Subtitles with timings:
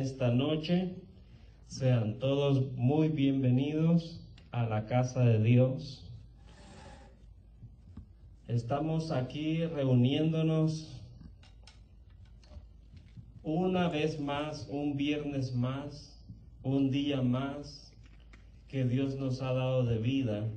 [0.00, 0.96] esta noche.
[1.66, 6.10] Sean todos muy bienvenidos a la casa de Dios.
[8.48, 10.88] Estamos aquí reuniéndonos
[13.42, 16.18] una vez más, un viernes más,
[16.62, 17.92] un día más
[18.68, 20.48] que Dios nos ha dado de vida.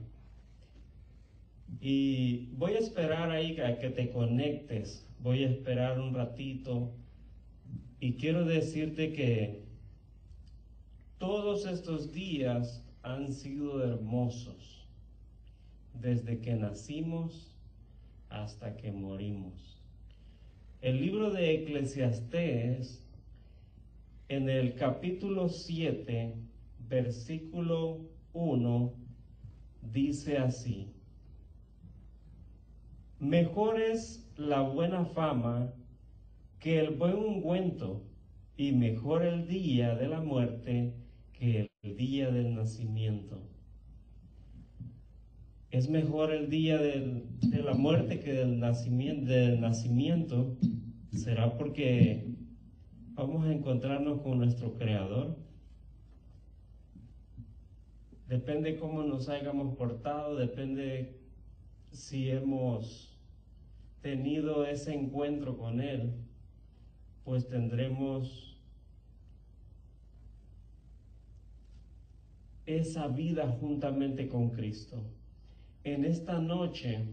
[1.81, 6.93] Y voy a esperar ahí a que te conectes, voy a esperar un ratito
[8.03, 9.63] y quiero decirte que
[11.19, 14.89] todos estos días han sido hermosos,
[16.01, 17.55] desde que nacimos
[18.27, 19.81] hasta que morimos.
[20.81, 23.07] El libro de Eclesiastés,
[24.27, 26.35] en el capítulo 7,
[26.89, 28.01] versículo
[28.33, 28.93] 1,
[29.93, 30.91] dice así,
[33.21, 35.73] Mejor es la buena fama
[36.63, 38.01] que el buen ungüento,
[38.55, 40.93] y mejor el día de la muerte
[41.33, 43.41] que el día del nacimiento.
[45.71, 47.25] Es mejor el día de
[47.61, 50.55] la muerte que del nacimiento, del nacimiento.
[51.11, 52.33] ¿Será porque
[53.13, 55.37] vamos a encontrarnos con nuestro Creador?
[58.29, 61.19] Depende cómo nos hayamos portado, depende
[61.91, 63.19] si hemos
[64.01, 66.13] tenido ese encuentro con Él
[67.23, 68.57] pues tendremos
[72.65, 75.03] esa vida juntamente con Cristo.
[75.83, 77.05] En esta noche,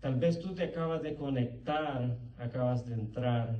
[0.00, 3.58] tal vez tú te acabas de conectar, acabas de entrar,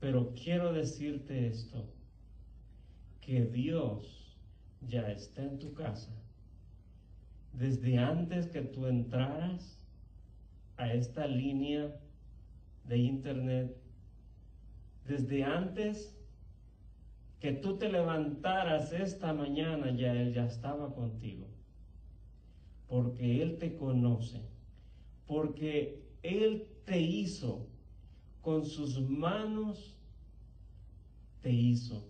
[0.00, 1.86] pero quiero decirte esto,
[3.20, 4.36] que Dios
[4.82, 6.12] ya está en tu casa.
[7.52, 9.82] Desde antes que tú entraras
[10.76, 11.98] a esta línea
[12.88, 13.76] de internet,
[15.06, 16.16] desde antes
[17.40, 21.46] que tú te levantaras esta mañana, ya Él ya estaba contigo.
[22.88, 24.40] Porque Él te conoce.
[25.26, 27.66] Porque Él te hizo
[28.40, 29.96] con sus manos,
[31.42, 32.08] te hizo.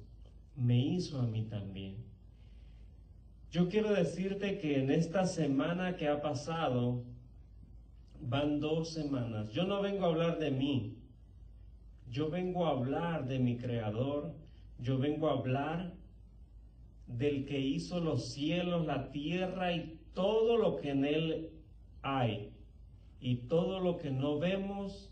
[0.55, 1.97] Me hizo a mí también.
[3.51, 7.05] Yo quiero decirte que en esta semana que ha pasado,
[8.21, 9.51] Van dos semanas.
[9.51, 10.97] Yo no vengo a hablar de mí.
[12.11, 14.35] Yo vengo a hablar de mi Creador.
[14.79, 15.95] Yo vengo a hablar
[17.07, 21.51] del que hizo los cielos, la tierra y todo lo que en él
[22.03, 22.53] hay.
[23.21, 25.11] Y todo lo que no vemos,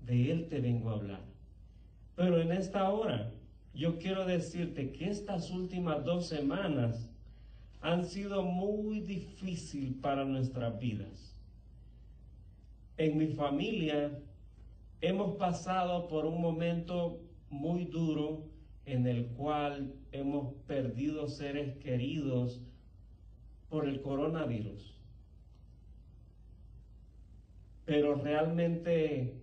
[0.00, 1.24] de él te vengo a hablar.
[2.14, 3.32] Pero en esta hora,
[3.74, 7.10] yo quiero decirte que estas últimas dos semanas
[7.80, 11.35] han sido muy difíciles para nuestras vidas
[12.98, 14.18] en mi familia
[15.00, 17.20] hemos pasado por un momento
[17.50, 18.44] muy duro
[18.86, 22.62] en el cual hemos perdido seres queridos
[23.68, 24.96] por el coronavirus.
[27.84, 29.40] Pero realmente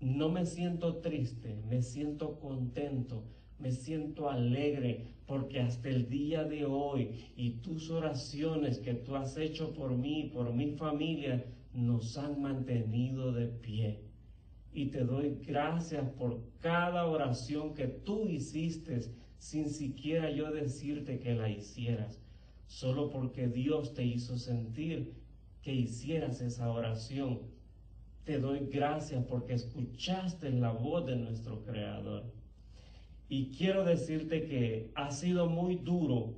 [0.00, 3.24] no me siento triste, me siento contento,
[3.58, 9.36] me siento alegre, porque hasta el día de hoy y tus oraciones que tú has
[9.36, 14.02] hecho por mí, por mi familia, nos han mantenido de pie.
[14.72, 19.00] Y te doy gracias por cada oración que tú hiciste
[19.38, 22.20] sin siquiera yo decirte que la hicieras,
[22.66, 25.14] solo porque Dios te hizo sentir
[25.62, 27.40] que hicieras esa oración.
[28.24, 32.32] Te doy gracias porque escuchaste la voz de nuestro Creador.
[33.28, 36.34] Y quiero decirte que ha sido muy duro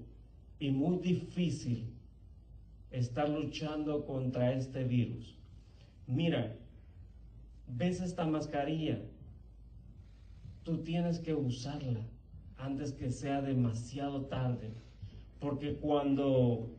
[0.59, 1.92] y muy difícil
[2.93, 5.37] estar luchando contra este virus.
[6.07, 6.57] Mira,
[7.67, 9.01] ves esta mascarilla,
[10.63, 12.01] tú tienes que usarla
[12.59, 14.71] antes que sea demasiado tarde,
[15.41, 16.71] porque cuando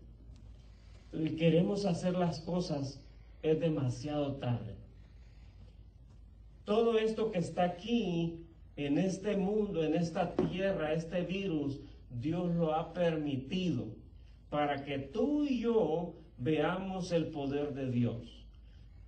[1.11, 2.99] queremos hacer las cosas
[3.41, 4.75] es demasiado tarde.
[6.63, 8.45] Todo esto que está aquí,
[8.75, 13.87] en este mundo, en esta tierra, este virus, Dios lo ha permitido
[14.53, 18.45] para que tú y yo veamos el poder de Dios.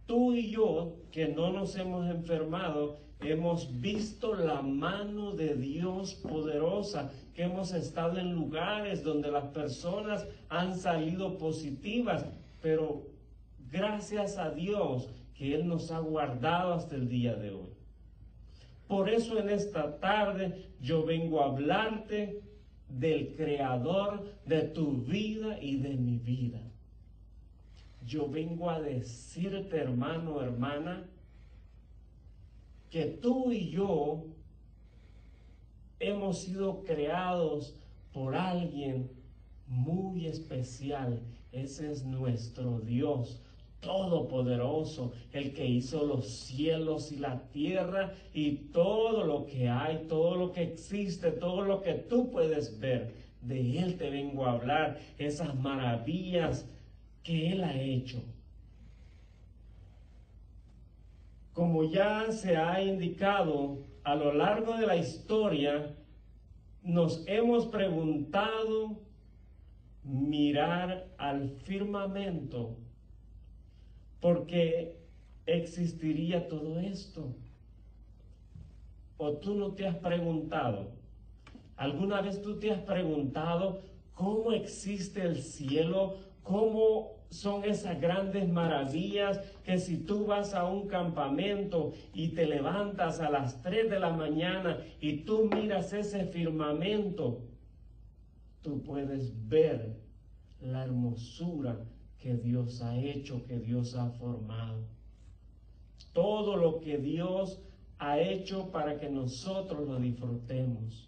[0.07, 7.11] Tú y yo, que no nos hemos enfermado, hemos visto la mano de Dios poderosa,
[7.35, 12.25] que hemos estado en lugares donde las personas han salido positivas,
[12.59, 13.03] pero
[13.71, 17.69] gracias a Dios que Él nos ha guardado hasta el día de hoy.
[18.87, 22.41] Por eso en esta tarde yo vengo a hablarte
[22.89, 26.61] del creador de tu vida y de mi vida.
[28.05, 31.03] Yo vengo a decirte, hermano, hermana,
[32.89, 34.25] que tú y yo
[35.99, 37.75] hemos sido creados
[38.13, 39.09] por alguien
[39.67, 41.19] muy especial.
[41.51, 43.41] Ese es nuestro Dios
[43.85, 50.35] todopoderoso, el que hizo los cielos y la tierra y todo lo que hay, todo
[50.35, 53.13] lo que existe, todo lo que tú puedes ver.
[53.41, 56.67] De Él te vengo a hablar, esas maravillas
[57.23, 58.23] que Él ha hecho.
[61.53, 65.95] Como ya se ha indicado a lo largo de la historia,
[66.81, 68.99] nos hemos preguntado
[70.03, 72.77] mirar al firmamento
[74.19, 74.97] ¿Por qué
[75.45, 77.35] existiría todo esto?
[79.17, 80.91] ¿O tú no te has preguntado?
[81.77, 83.81] ¿Alguna vez tú te has preguntado
[84.13, 86.15] cómo existe el cielo?
[86.43, 93.19] ¿Cómo son esas grandes maravillas que si tú vas a un campamento y te levantas
[93.19, 97.41] a las 3 de la mañana y tú miras ese firmamento,
[98.61, 99.97] tú puedes ver
[100.61, 101.77] la hermosura
[102.25, 104.81] que Dios ha hecho, que Dios ha formado.
[106.11, 107.61] Todo lo que Dios
[107.99, 111.07] ha hecho para que nosotros lo disfrutemos.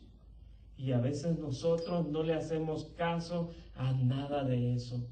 [0.77, 5.07] Y a veces nosotros no le hacemos caso a nada de eso.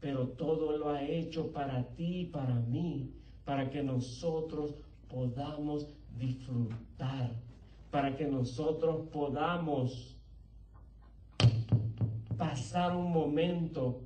[0.00, 3.10] Pero todo lo ha hecho para ti y para mí,
[3.46, 4.74] para que nosotros
[5.08, 5.88] podamos
[6.18, 7.32] disfrutar,
[7.90, 10.18] para que nosotros podamos
[12.36, 14.02] pasar un momento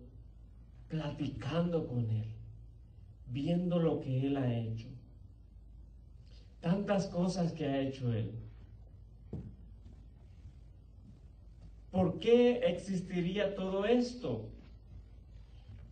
[0.88, 2.26] platicando con Él,
[3.26, 4.88] viendo lo que Él ha hecho.
[6.60, 8.32] Tantas cosas que ha hecho Él.
[11.90, 14.48] ¿Por qué existiría todo esto?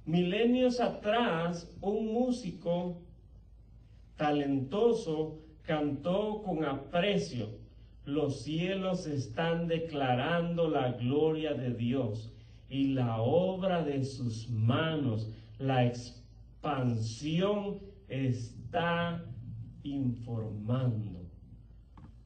[0.04, 3.02] Milenios atrás, un músico
[4.16, 7.58] talentoso cantó con aprecio,
[8.04, 12.35] los cielos están declarando la gloria de Dios
[12.68, 17.78] y la obra de sus manos, la expansión
[18.08, 19.24] está
[19.82, 21.20] informando.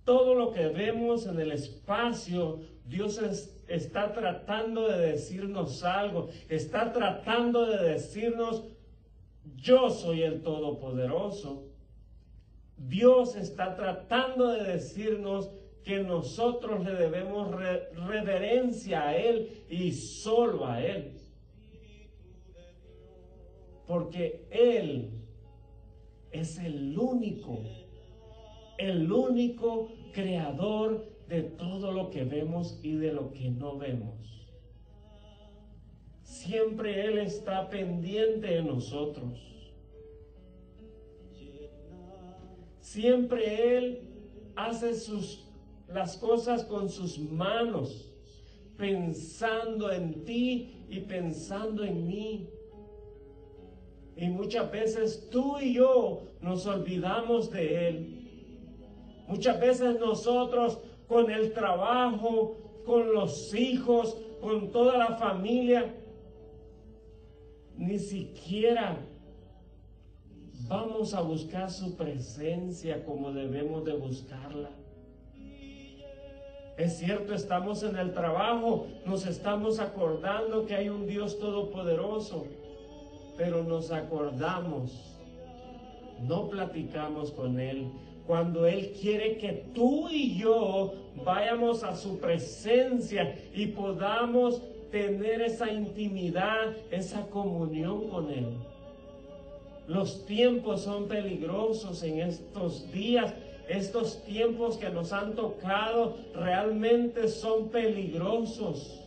[0.05, 3.21] Todo lo que vemos en el espacio, Dios
[3.69, 8.65] está tratando de decirnos algo, está tratando de decirnos,
[9.57, 11.67] yo soy el Todopoderoso.
[12.77, 15.51] Dios está tratando de decirnos,
[15.85, 17.51] que nosotros le debemos
[18.07, 21.13] reverencia a Él y solo a Él.
[23.87, 25.11] Porque Él
[26.31, 27.61] es el único,
[28.79, 34.21] el único creador de todo lo que vemos y de lo que no vemos.
[36.23, 39.39] Siempre Él está pendiente de nosotros.
[42.81, 44.01] Siempre Él
[44.57, 45.50] hace sus
[45.93, 48.13] las cosas con sus manos,
[48.77, 52.49] pensando en ti y pensando en mí.
[54.17, 58.17] Y muchas veces tú y yo nos olvidamos de Él.
[59.29, 60.79] Muchas veces nosotros
[61.09, 65.95] con el trabajo, con los hijos, con toda la familia,
[67.77, 68.99] ni siquiera
[70.69, 74.80] vamos a buscar su presencia como debemos de buscarla.
[76.81, 82.47] Es cierto, estamos en el trabajo, nos estamos acordando que hay un Dios todopoderoso,
[83.37, 84.91] pero nos acordamos,
[86.27, 87.91] no platicamos con Él.
[88.27, 95.71] Cuando Él quiere que tú y yo vayamos a su presencia y podamos tener esa
[95.71, 98.57] intimidad, esa comunión con Él.
[99.87, 103.35] Los tiempos son peligrosos en estos días
[103.71, 109.01] estos tiempos que nos han tocado realmente son peligrosos.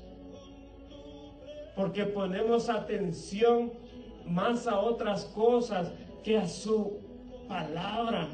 [1.75, 3.73] Porque ponemos atención
[4.25, 5.91] más a otras cosas
[6.23, 6.99] que a su
[7.49, 8.29] palabra,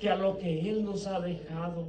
[0.00, 1.84] que a lo que Él nos ha dejado.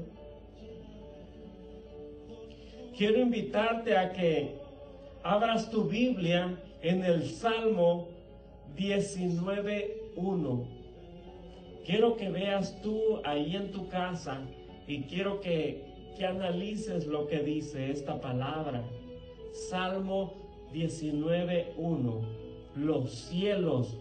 [2.95, 4.59] Quiero invitarte a que
[5.23, 8.09] abras tu Biblia en el Salmo
[8.75, 10.76] 19.1.
[11.87, 14.41] Quiero que veas tú ahí en tu casa
[14.89, 15.85] y quiero que,
[16.17, 18.83] que analices lo que dice esta palabra.
[19.69, 20.33] Salmo
[20.73, 22.21] 19.1.
[22.75, 23.95] Los cielos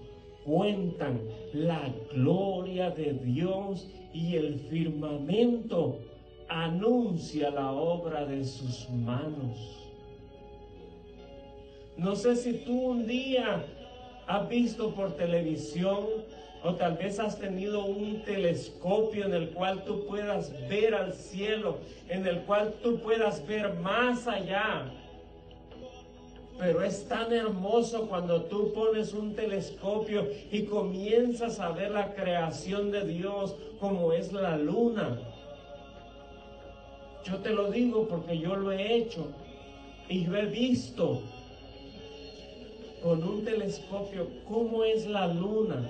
[0.45, 1.21] cuentan
[1.53, 6.01] la gloria de Dios y el firmamento
[6.49, 9.93] anuncia la obra de sus manos.
[11.97, 13.65] No sé si tú un día
[14.27, 16.05] has visto por televisión
[16.67, 21.79] O tal vez has tenido un telescopio en el cual tú puedas ver al cielo,
[22.09, 24.91] en el cual tú puedas ver más allá.
[26.59, 32.91] Pero es tan hermoso cuando tú pones un telescopio y comienzas a ver la creación
[32.91, 35.21] de Dios como es la luna.
[37.25, 39.29] Yo te lo digo porque yo lo he hecho
[40.09, 41.23] y yo he visto
[43.05, 45.89] con un telescopio cómo es la luna.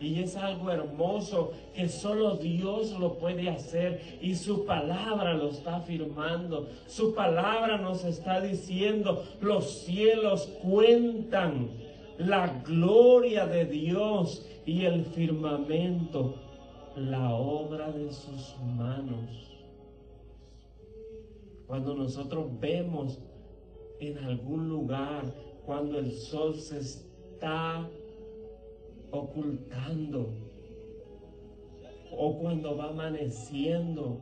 [0.00, 5.76] Y es algo hermoso que solo Dios lo puede hacer y su palabra lo está
[5.76, 6.68] afirmando.
[6.86, 11.68] Su palabra nos está diciendo, los cielos cuentan
[12.16, 16.34] la gloria de Dios y el firmamento,
[16.96, 19.50] la obra de sus manos.
[21.66, 23.18] Cuando nosotros vemos
[24.00, 25.32] en algún lugar,
[25.66, 27.88] cuando el sol se está
[29.10, 30.30] ocultando
[32.10, 34.20] o cuando va amaneciendo.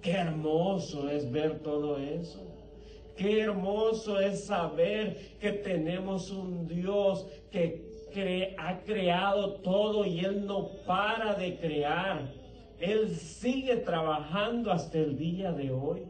[0.00, 2.40] Qué hermoso es ver todo eso.
[3.16, 10.68] Qué hermoso es saber que tenemos un Dios que ha creado todo y Él no
[10.86, 12.32] para de crear.
[12.80, 16.02] Él sigue trabajando hasta el día de hoy.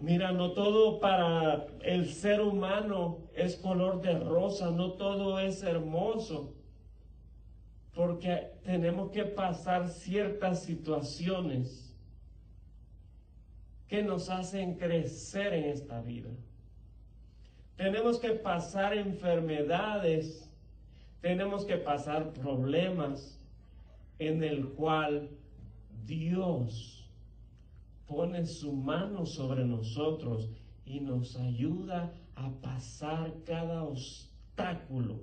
[0.00, 6.52] Mira, no todo para el ser humano es color de rosa, no todo es hermoso,
[7.94, 11.94] porque tenemos que pasar ciertas situaciones
[13.88, 16.30] que nos hacen crecer en esta vida.
[17.76, 20.50] Tenemos que pasar enfermedades,
[21.20, 23.38] tenemos que pasar problemas
[24.18, 25.28] en el cual
[26.04, 27.03] Dios
[28.06, 30.50] pone su mano sobre nosotros
[30.84, 35.20] y nos ayuda a pasar cada obstáculo.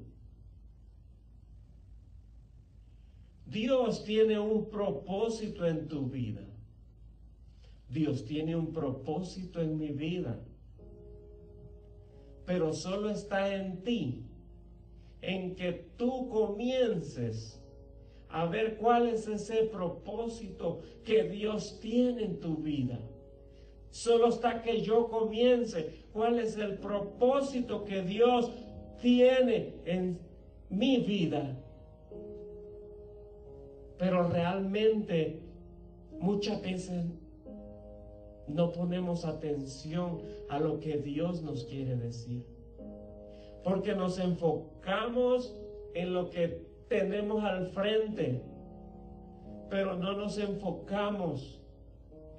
[3.45, 6.47] Dios tiene un propósito en tu vida.
[7.89, 10.39] Dios tiene un propósito en mi vida.
[12.45, 14.25] Pero solo está en ti,
[15.21, 17.60] en que tú comiences
[18.31, 22.99] a ver cuál es ese propósito que Dios tiene en tu vida.
[23.89, 28.49] Solo hasta que yo comience cuál es el propósito que Dios
[29.01, 30.17] tiene en
[30.69, 31.57] mi vida.
[33.97, 35.41] Pero realmente
[36.19, 37.05] muchas veces
[38.47, 42.45] no ponemos atención a lo que Dios nos quiere decir.
[43.63, 45.53] Porque nos enfocamos
[45.93, 48.41] en lo que tenemos al frente,
[49.69, 51.61] pero no nos enfocamos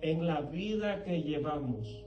[0.02, 2.04] en la vida que llevamos.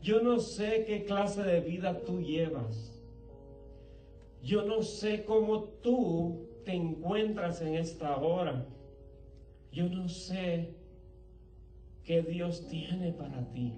[0.00, 2.98] Yo no sé qué clase de vida tú llevas.
[4.42, 8.66] Yo no sé cómo tú te encuentras en esta hora.
[9.70, 10.74] Yo no sé
[12.02, 13.74] qué Dios tiene para ti.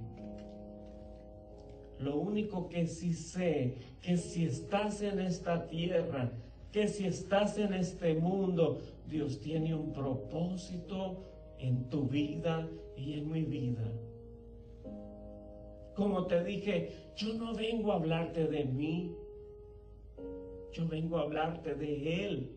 [2.00, 6.33] Lo único que sí sé, que si estás en esta tierra,
[6.73, 11.25] que si estás en este mundo, Dios tiene un propósito
[11.59, 12.66] en tu vida
[12.97, 13.92] y en mi vida.
[15.95, 19.14] Como te dije, yo no vengo a hablarte de mí,
[20.73, 22.57] yo vengo a hablarte de Él.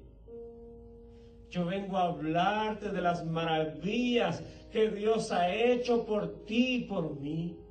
[1.49, 7.19] Yo vengo a hablarte de las maravillas que Dios ha hecho por ti y por
[7.19, 7.62] mí.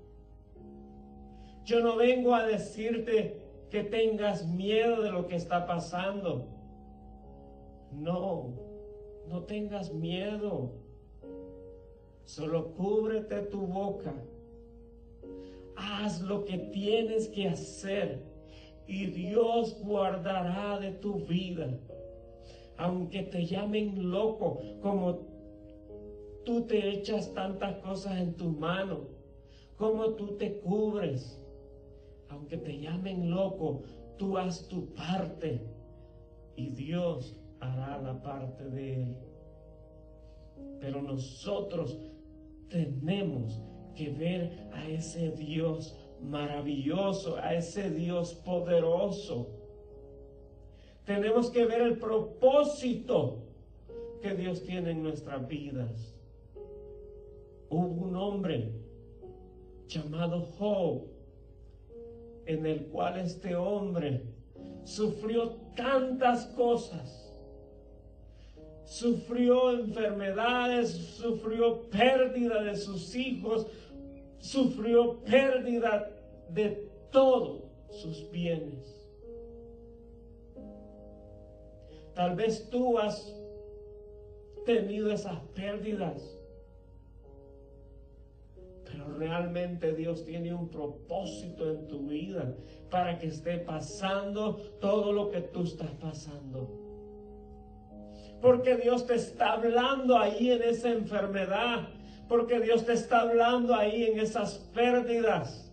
[1.65, 3.41] Yo no vengo a decirte
[3.71, 6.49] que tengas miedo de lo que está pasando.
[7.93, 8.55] No,
[9.29, 10.73] no tengas miedo.
[12.25, 14.13] Solo cúbrete tu boca.
[15.77, 18.23] Haz lo que tienes que hacer
[18.87, 21.79] y Dios guardará de tu vida.
[22.77, 25.21] Aunque te llamen loco, como
[26.45, 29.07] tú te echas tantas cosas en tu mano,
[29.77, 31.42] como tú te cubres
[32.33, 33.83] aunque te llamen loco,
[34.17, 35.61] tú haz tu parte
[36.57, 39.17] y Dios hará la parte de él.
[40.81, 41.99] Pero nosotros
[42.69, 43.61] tenemos
[43.95, 49.51] que ver a ese Dios maravilloso, a ese Dios poderoso.
[51.05, 53.43] Tenemos que ver el propósito
[54.23, 56.17] que Dios tiene en nuestras vidas.
[57.69, 58.73] Hubo un hombre
[59.89, 61.12] llamado Job
[62.47, 64.23] en el cual este hombre
[64.85, 67.19] sufrió tantas cosas.
[68.85, 73.67] Sufrió enfermedades, sufrió pérdida de sus hijos,
[74.39, 76.11] sufrió pérdida
[76.51, 79.03] de todos sus bienes.
[82.15, 83.35] Tal vez tú has
[84.67, 86.39] tenido esas pérdidas
[88.93, 92.55] pero realmente Dios tiene un propósito en tu vida
[92.91, 96.79] para que esté pasando todo lo que tú estás pasando.
[98.43, 101.89] Porque Dios te está hablando ahí en esa enfermedad.
[102.29, 105.73] Porque Dios te está hablando ahí en esas pérdidas.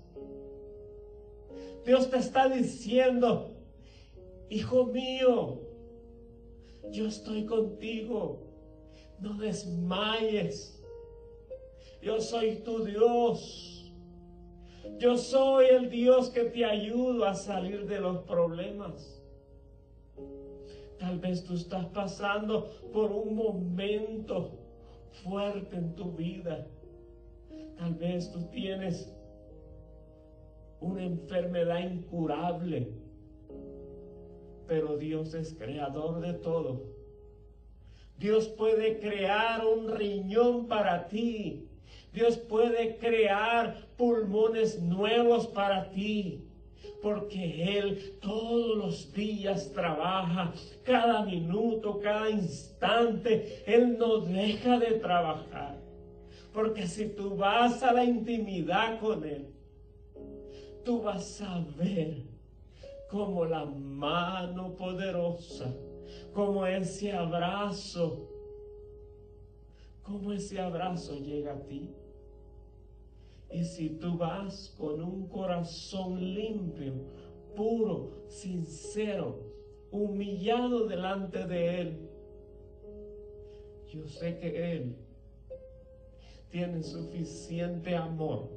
[1.86, 3.56] Dios te está diciendo,
[4.50, 5.62] hijo mío,
[6.92, 8.46] yo estoy contigo.
[9.20, 10.79] No desmayes.
[12.02, 13.94] Yo soy tu Dios.
[14.98, 19.22] Yo soy el Dios que te ayudo a salir de los problemas.
[20.98, 24.60] Tal vez tú estás pasando por un momento
[25.24, 26.68] fuerte en tu vida.
[27.78, 29.14] Tal vez tú tienes
[30.82, 32.92] una enfermedad incurable.
[34.68, 37.00] Pero Dios es creador de todo
[38.20, 41.69] Dios puede crear un riñón para ti.
[42.14, 46.46] Dios puede crear pulmones nuevos para ti.
[47.02, 55.78] Porque Él todos los días trabaja, cada minuto, cada instante, Él no deja de trabajar.
[56.54, 59.48] Porque si tú vas a la intimidad con Él,
[60.84, 62.18] tú vas a ver
[63.10, 65.74] como la mano poderosa
[66.34, 68.28] como ese abrazo,
[70.04, 71.90] como ese abrazo llega a ti.
[73.52, 76.94] Y si tú vas con un corazón limpio,
[77.56, 79.40] puro, sincero,
[79.92, 82.10] humillado delante de Él,
[83.88, 84.96] yo sé que Él
[86.50, 88.50] tiene suficiente amor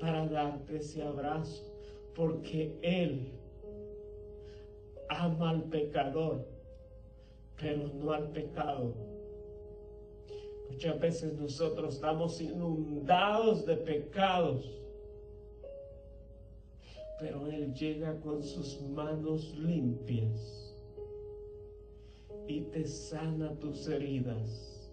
[0.00, 1.62] para darte ese abrazo,
[2.14, 3.30] porque Él
[5.08, 6.44] ama al pecador,
[7.60, 9.11] pero no al pecado.
[10.72, 14.68] Muchas veces nosotros estamos inundados de pecados,
[17.20, 20.74] pero Él llega con sus manos limpias
[22.48, 24.90] y te sana tus heridas.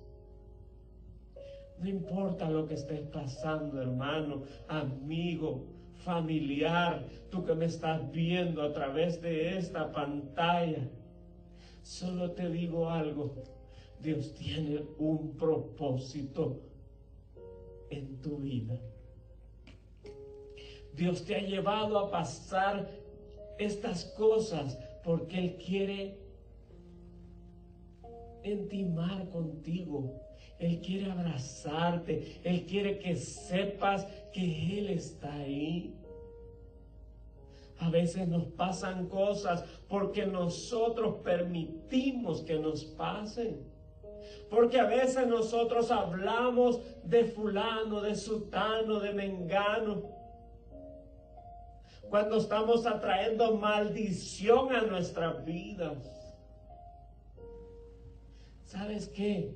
[1.80, 5.66] No importa lo que estés pasando, hermano, amigo,
[6.04, 10.90] familiar, tú que me estás viendo a través de esta pantalla.
[11.82, 13.34] Solo te digo algo,
[14.02, 16.62] Dios tiene un propósito
[17.90, 18.80] en tu vida.
[20.94, 22.90] Dios te ha llevado a pasar
[23.58, 26.18] estas cosas porque Él quiere
[28.44, 30.14] intimar contigo.
[30.60, 32.40] Él quiere abrazarte.
[32.44, 35.96] Él quiere que sepas que Él está ahí.
[37.80, 43.58] A veces nos pasan cosas porque nosotros permitimos que nos pasen.
[44.50, 50.04] Porque a veces nosotros hablamos de fulano, de sutano, de mengano.
[52.10, 55.98] Cuando estamos atrayendo maldición a nuestras vidas.
[58.66, 59.56] ¿Sabes qué?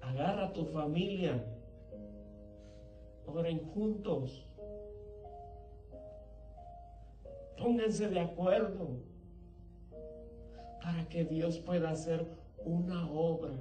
[0.00, 1.44] Agarra a tu familia.
[3.26, 4.50] Oren juntos
[7.60, 8.88] Pónganse de acuerdo
[10.82, 12.26] para que Dios pueda hacer
[12.64, 13.52] una obra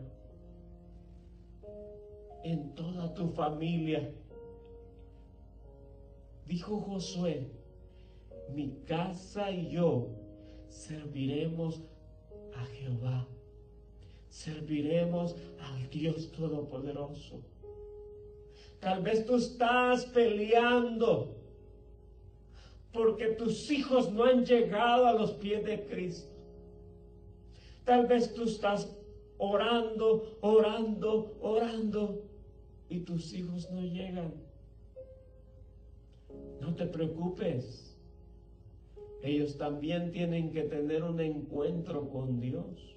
[2.44, 4.12] en toda tu familia.
[6.46, 7.48] Dijo Josué,
[8.54, 10.08] mi casa y yo
[10.70, 11.82] serviremos
[12.56, 13.28] a Jehová.
[14.30, 17.42] Serviremos al Dios Todopoderoso.
[18.80, 21.36] Tal vez tú estás peleando
[22.94, 26.39] porque tus hijos no han llegado a los pies de Cristo.
[27.90, 28.88] Tal vez tú estás
[29.40, 32.22] orando, orando, orando
[32.88, 34.32] y tus hijos no llegan.
[36.62, 37.98] No te preocupes.
[39.24, 42.96] Ellos también tienen que tener un encuentro con Dios.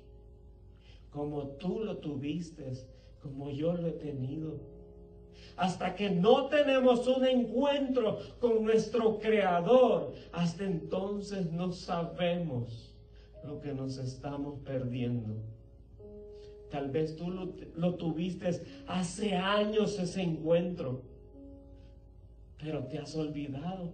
[1.10, 2.70] Como tú lo tuviste,
[3.22, 4.60] como yo lo he tenido.
[5.56, 12.91] Hasta que no tenemos un encuentro con nuestro Creador, hasta entonces no sabemos
[13.44, 15.36] lo que nos estamos perdiendo.
[16.70, 18.48] Tal vez tú lo, tuviste
[18.86, 21.02] hace años ese encuentro,
[22.58, 23.92] pero te has olvidado.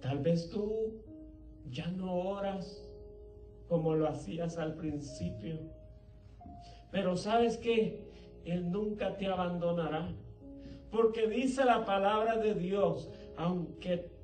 [0.00, 1.02] Tal vez tú
[1.68, 2.86] ya no oras
[3.68, 5.58] como lo hacías al principio.
[6.92, 8.04] Pero sabes que
[8.44, 10.14] Él nunca te abandonará.
[10.92, 14.15] Porque dice la palabra de Dios, aunque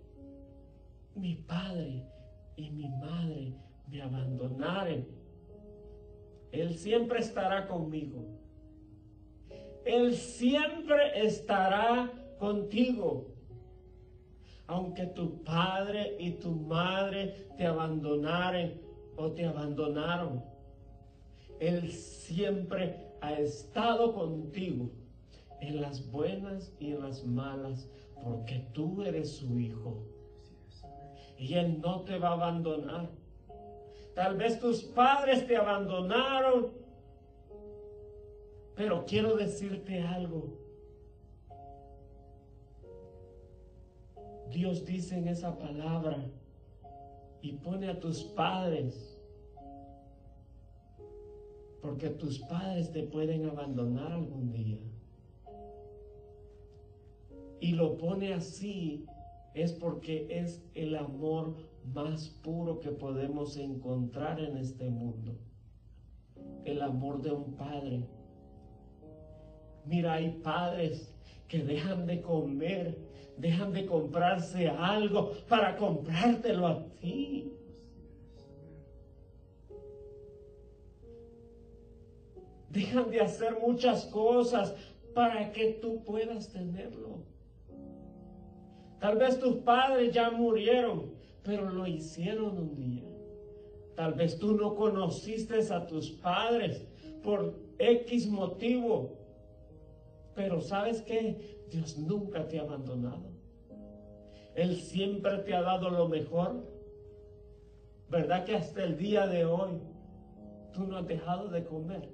[1.15, 2.03] mi padre
[2.57, 3.53] y mi madre
[3.89, 5.07] me abandonaren,
[6.51, 8.25] Él siempre estará conmigo.
[9.85, 13.29] Él siempre estará contigo.
[14.67, 18.81] Aunque tu padre y tu madre te abandonaren
[19.17, 20.43] o te abandonaron,
[21.61, 24.91] Él siempre ha estado contigo
[25.61, 27.89] en las buenas y en las malas,
[28.23, 30.12] porque tú eres su hijo.
[31.43, 33.09] Y Él no te va a abandonar.
[34.15, 36.69] Tal vez tus padres te abandonaron,
[38.77, 40.57] pero quiero decirte algo.
[44.51, 46.25] Dios dice en esa palabra
[47.41, 49.21] y pone a tus padres,
[51.81, 54.79] porque tus padres te pueden abandonar algún día.
[57.59, 59.07] Y lo pone así
[59.55, 65.37] es porque es el amor más puro que podemos encontrar en este mundo.
[66.65, 68.09] El amor de un padre.
[69.85, 71.13] Mira, hay padres
[71.49, 72.97] que dejan de comer,
[73.37, 77.53] dejan de comprarse algo para comprártelo a ti.
[82.71, 84.75] Dejan de hacer muchas cosas
[85.15, 87.32] para que tú puedas tenerlo.
[89.03, 91.11] Tal vez tus padres ya murieron,
[91.43, 93.03] pero lo hicieron un día.
[93.97, 96.87] Tal vez tú no conociste a tus padres
[97.21, 99.19] por X motivo,
[100.37, 101.65] pero ¿sabes qué?
[101.69, 103.33] Dios nunca te ha abandonado.
[104.55, 106.65] Él siempre te ha dado lo mejor.
[108.09, 109.81] ¿Verdad que hasta el día de hoy
[110.73, 112.09] tú no has dejado de comer?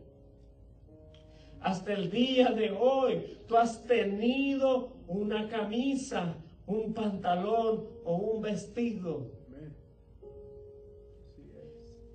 [1.61, 6.35] Hasta el día de hoy tú has tenido una camisa,
[6.69, 9.27] un pantalón o un vestido.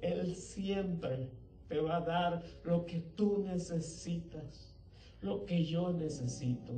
[0.02, 1.30] Él siempre
[1.68, 4.76] te va a dar lo que tú necesitas,
[5.22, 6.74] lo que yo necesito.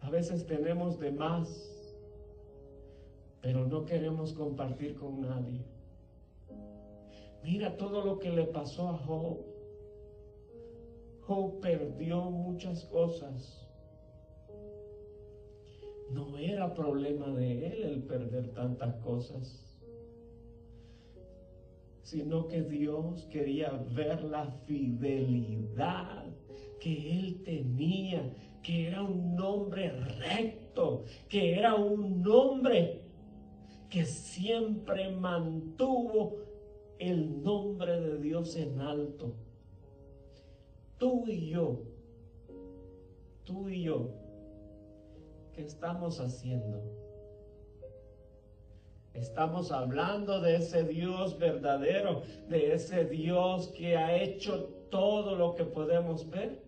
[0.00, 1.48] A veces tenemos de más,
[3.40, 5.64] pero no queremos compartir con nadie.
[7.42, 9.38] Mira todo lo que le pasó a Job.
[11.22, 13.67] Job perdió muchas cosas
[16.10, 19.64] no era problema de él el perder tantas cosas,
[22.02, 26.24] sino que Dios quería ver la fidelidad
[26.80, 33.02] que él tenía, que era un hombre recto, que era un hombre
[33.90, 36.36] que siempre mantuvo
[36.98, 39.34] el nombre de Dios en alto.
[40.98, 41.82] Tú y yo,
[43.44, 44.10] tú y yo,
[45.62, 46.82] estamos haciendo?
[49.14, 55.64] Estamos hablando de ese Dios verdadero, de ese Dios que ha hecho todo lo que
[55.64, 56.62] podemos ver.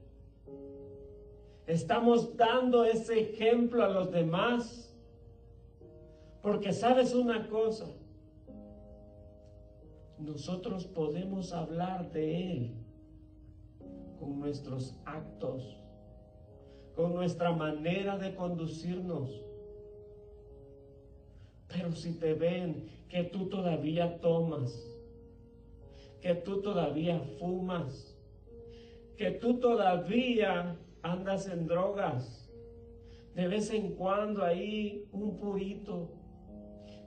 [1.66, 4.86] Estamos dando ese ejemplo a los demás.
[6.42, 7.86] Porque sabes una cosa,
[10.18, 12.74] nosotros podemos hablar de Él
[14.18, 15.79] con nuestros actos
[17.00, 19.42] con nuestra manera de conducirnos.
[21.68, 24.86] Pero si te ven que tú todavía tomas,
[26.20, 28.14] que tú todavía fumas,
[29.16, 32.52] que tú todavía andas en drogas,
[33.34, 36.10] de vez en cuando ahí un purito,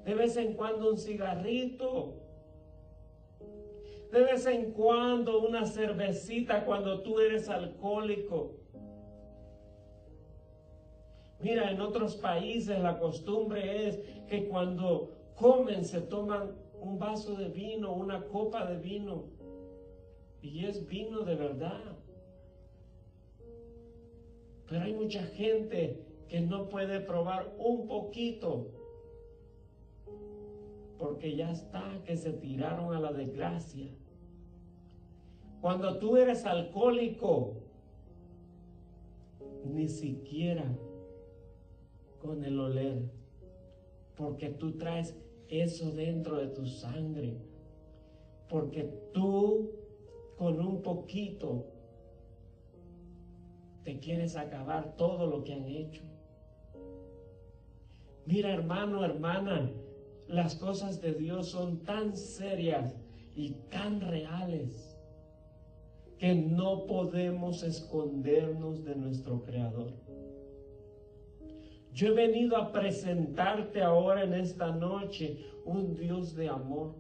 [0.06, 2.16] de vez en cuando un cigarrito,
[4.12, 8.63] de vez en cuando una cervecita cuando tú eres alcohólico.
[11.44, 17.50] Mira, en otros países la costumbre es que cuando comen se toman un vaso de
[17.50, 19.26] vino, una copa de vino.
[20.42, 21.98] Y es vino de verdad.
[24.70, 28.72] Pero hay mucha gente que no puede probar un poquito.
[30.98, 33.92] Porque ya está, que se tiraron a la desgracia.
[35.60, 37.56] Cuando tú eres alcohólico,
[39.66, 40.66] ni siquiera
[42.24, 43.04] con el oler,
[44.16, 45.16] porque tú traes
[45.50, 47.38] eso dentro de tu sangre,
[48.50, 48.84] porque
[49.14, 49.72] tú
[50.38, 51.68] con un poquito
[53.84, 56.04] te quieres acabar todo lo que han hecho.
[58.26, 59.70] Mira hermano, hermana,
[60.28, 62.96] las cosas de Dios son tan serias
[63.36, 64.98] y tan reales
[66.18, 69.92] que no podemos escondernos de nuestro Creador.
[71.94, 76.96] Yo he venido a presentarte ahora en esta noche un Dios de amor.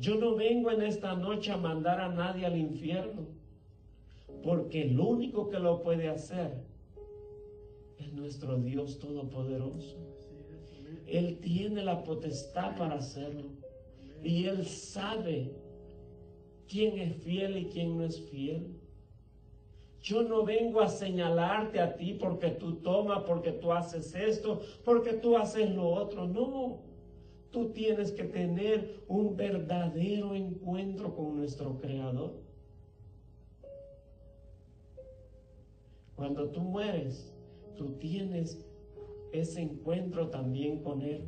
[0.00, 3.26] Yo no vengo en esta noche a mandar a nadie al infierno,
[4.42, 6.64] porque el único que lo puede hacer
[7.98, 9.96] es nuestro Dios Todopoderoso.
[11.06, 13.50] Él tiene la potestad para hacerlo.
[14.24, 15.52] Y Él sabe
[16.68, 18.81] quién es fiel y quién no es fiel.
[20.02, 25.12] Yo no vengo a señalarte a ti porque tú tomas, porque tú haces esto, porque
[25.12, 26.26] tú haces lo otro.
[26.26, 26.82] No,
[27.52, 32.34] tú tienes que tener un verdadero encuentro con nuestro Creador.
[36.16, 37.32] Cuando tú mueres,
[37.76, 38.64] tú tienes
[39.32, 41.24] ese encuentro también con Él.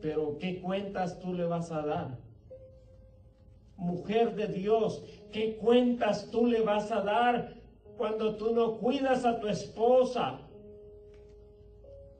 [0.00, 2.29] Pero ¿qué cuentas tú le vas a dar?
[3.80, 7.54] Mujer de Dios, ¿qué cuentas tú le vas a dar
[7.96, 10.38] cuando tú no cuidas a tu esposa?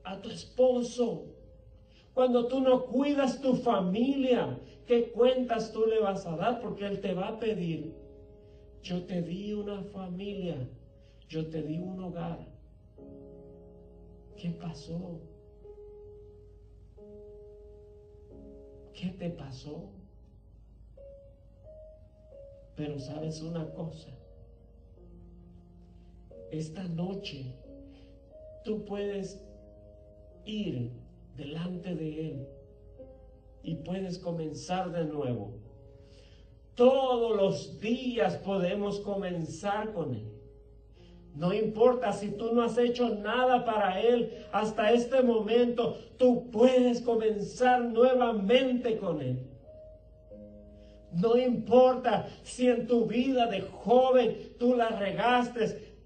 [0.02, 1.26] A tu esposo.
[2.14, 6.60] Cuando tú no cuidas tu familia, ¿qué cuentas tú le vas a dar?
[6.60, 7.94] Porque Él te va a pedir,
[8.82, 10.66] yo te di una familia,
[11.28, 12.38] yo te di un hogar.
[14.34, 15.20] ¿Qué pasó?
[18.94, 19.99] ¿Qué te pasó?
[22.80, 24.08] Pero sabes una cosa,
[26.50, 27.54] esta noche
[28.64, 29.38] tú puedes
[30.46, 30.90] ir
[31.36, 32.48] delante de Él
[33.62, 35.52] y puedes comenzar de nuevo.
[36.74, 40.32] Todos los días podemos comenzar con Él.
[41.34, 47.02] No importa si tú no has hecho nada para Él hasta este momento, tú puedes
[47.02, 49.49] comenzar nuevamente con Él.
[51.12, 55.96] No importa si en tu vida de joven tú la regaste,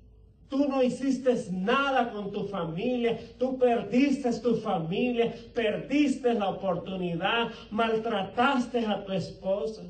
[0.48, 8.86] tú no hiciste nada con tu familia, tú perdiste tu familia, perdiste la oportunidad, maltrataste
[8.86, 9.82] a tu esposa,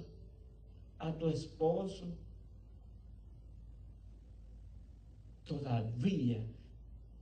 [0.98, 2.06] a tu esposo.
[5.44, 6.44] Todavía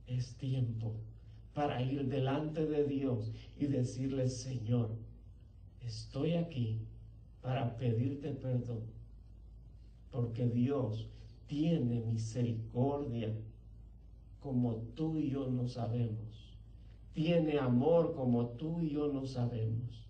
[0.07, 0.95] es tiempo
[1.53, 4.89] para ir delante de Dios y decirle, Señor,
[5.81, 6.87] estoy aquí
[7.43, 8.81] para pedirte perdón,
[10.09, 11.07] porque Dios
[11.45, 13.31] tiene misericordia
[14.39, 16.57] como tú y yo no sabemos.
[17.13, 20.07] Tiene amor como tú y yo no sabemos.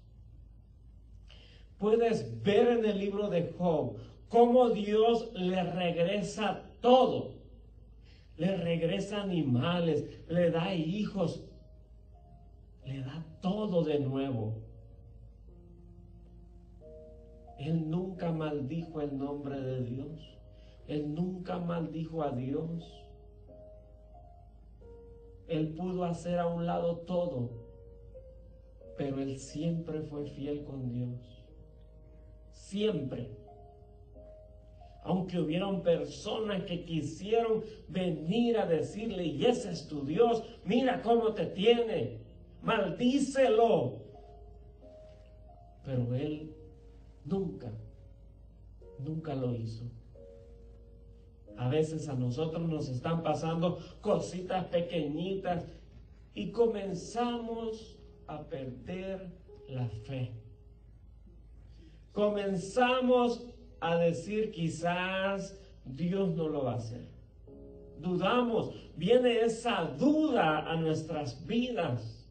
[1.78, 3.98] Puedes ver en el libro de Job
[4.30, 7.44] cómo Dios le regresa todo
[8.38, 11.44] le regresa animales, le da hijos,
[12.86, 14.62] le da todo de nuevo.
[17.66, 20.38] Él nunca maldijo el nombre de Dios.
[20.88, 22.84] Él nunca maldijo a Dios.
[25.48, 27.50] Él pudo hacer a un lado todo,
[28.98, 31.20] pero él siempre fue fiel con Dios.
[32.52, 33.30] Siempre
[35.04, 41.34] aunque hubieron personas que quisieron venir a decirle, y ese es tu Dios, mira cómo
[41.34, 42.20] te tiene,
[42.62, 44.02] maldícelo.
[45.84, 46.53] Pero él
[47.26, 47.72] nunca,
[49.00, 49.86] nunca lo hizo.
[51.58, 55.66] A veces a nosotros nos están pasando cositas pequeñitas
[56.34, 59.32] y comenzamos a perder
[59.68, 60.34] la fe.
[62.12, 63.46] Comenzamos
[63.80, 67.08] a decir quizás Dios no lo va a hacer.
[68.00, 72.28] Dudamos, viene esa duda a nuestras vidas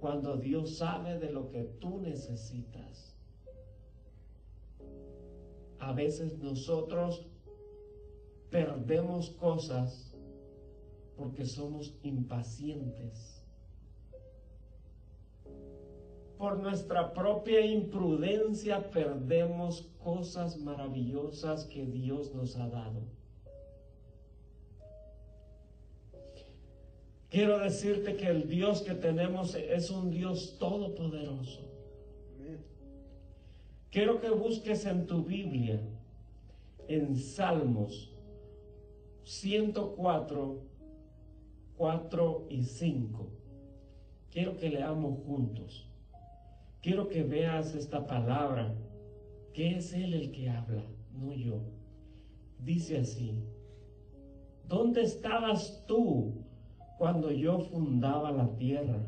[0.00, 3.07] cuando Dios sabe de lo que tú necesitas.
[5.78, 7.26] A veces nosotros
[8.50, 10.14] perdemos cosas
[11.16, 13.38] porque somos impacientes
[16.38, 23.02] por nuestra propia imprudencia perdemos cosas maravillosas que Dios nos ha dado.
[27.28, 31.67] Quiero decirte que el Dios que tenemos es un Dios todopoderoso.
[33.90, 35.80] Quiero que busques en tu Biblia,
[36.88, 38.14] en Salmos
[39.24, 40.58] 104,
[41.76, 43.26] 4 y 5.
[44.30, 45.88] Quiero que leamos juntos.
[46.82, 48.74] Quiero que veas esta palabra,
[49.54, 51.60] que es Él el que habla, no yo.
[52.58, 53.42] Dice así,
[54.66, 56.34] ¿dónde estabas tú
[56.98, 59.00] cuando yo fundaba la tierra?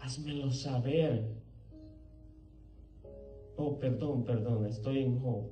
[0.00, 1.35] Házmelo saber.
[3.56, 5.50] Oh, perdón, perdón, estoy en Job.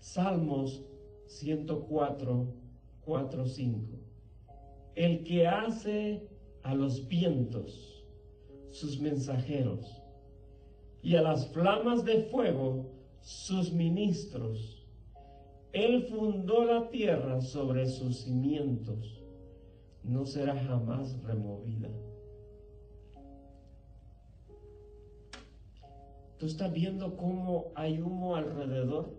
[0.00, 0.82] Salmos
[1.26, 2.46] 104,
[3.04, 3.80] 4, 5.
[4.96, 6.28] El que hace
[6.62, 8.04] a los vientos
[8.70, 10.02] sus mensajeros
[11.02, 14.84] y a las flamas de fuego sus ministros.
[15.72, 19.22] Él fundó la tierra sobre sus cimientos,
[20.02, 21.90] no será jamás removida.
[26.38, 29.14] ¿Tú estás viendo cómo hay humo alrededor?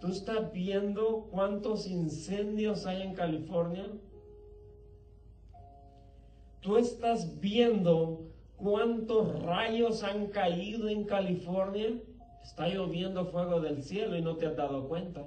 [0.00, 3.86] ¿Tú estás viendo cuántos incendios hay en California?
[6.60, 12.00] ¿Tú estás viendo cuántos rayos han caído en California?
[12.42, 15.24] Está lloviendo fuego del cielo y no te has dado cuenta.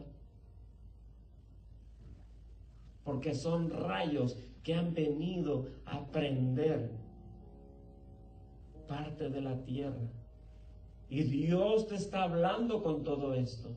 [3.04, 6.92] Porque son rayos que han venido a prender
[8.88, 10.10] parte de la tierra.
[11.10, 13.70] Y Dios te está hablando con todo esto.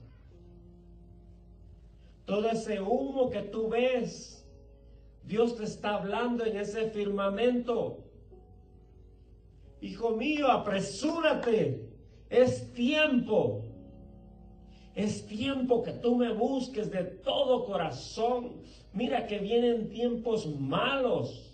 [2.25, 4.47] Todo ese humo que tú ves,
[5.25, 8.05] Dios te está hablando en ese firmamento.
[9.81, 11.89] Hijo mío, apresúrate.
[12.29, 13.65] Es tiempo.
[14.95, 18.63] Es tiempo que tú me busques de todo corazón.
[18.93, 21.50] Mira que vienen tiempos malos.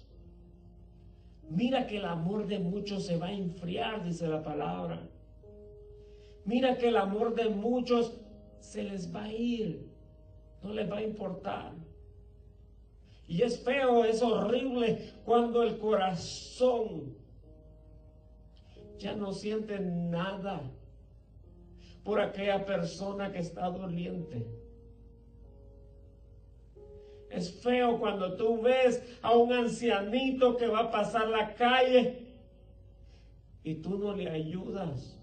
[1.48, 5.09] Mira que el amor de muchos se va a enfriar, dice la palabra.
[6.44, 8.20] Mira que el amor de muchos
[8.61, 9.96] se les va a ir
[10.66, 11.72] no les va a importar.
[13.28, 17.16] Y es feo, es horrible cuando el corazón
[18.98, 20.61] ya no siente nada
[22.04, 24.46] por aquella persona que está doliente.
[27.37, 32.27] Es feo cuando tú ves a un ancianito que va a pasar la calle
[33.62, 35.20] y tú no le ayudas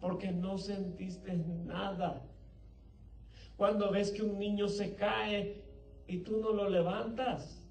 [0.00, 2.22] porque no sentiste nada
[3.56, 5.62] cuando ves que un niño se cae
[6.06, 7.62] y tú no lo levantas.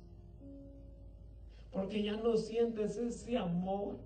[1.72, 3.98] Porque ya no sientes ese amor.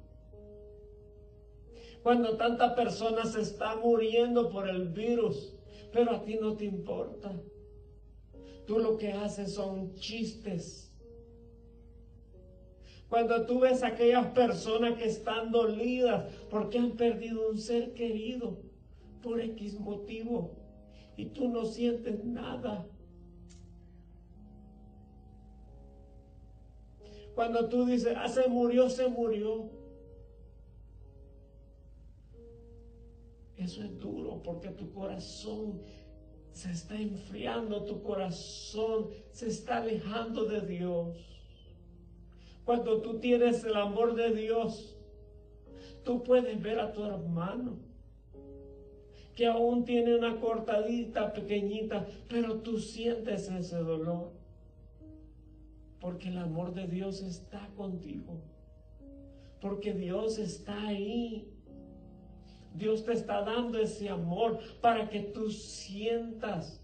[2.03, 5.53] Cuando tanta persona se está muriendo por el virus,
[5.91, 7.31] pero a ti no te importa.
[8.69, 10.93] Tú lo que haces son chistes.
[13.09, 18.61] Cuando tú ves a aquellas personas que están dolidas porque han perdido un ser querido
[19.23, 20.51] por X motivo,
[21.17, 22.85] y tú no sientes nada.
[27.33, 29.71] Cuando tú dices, ah, se murió, se murió.
[33.57, 35.81] Eso es duro porque tu corazón
[36.51, 41.17] se está enfriando, tu corazón se está alejando de Dios.
[42.65, 44.97] Cuando tú tienes el amor de Dios,
[46.03, 47.77] tú puedes ver a tu hermano
[49.39, 54.33] que aún tiene una cortadita pequeñita, pero tú sientes ese dolor.
[56.01, 58.41] Porque el amor de Dios está contigo.
[59.61, 61.53] Porque Dios está ahí.
[62.79, 66.81] Dios te está dando ese amor para que tú sientas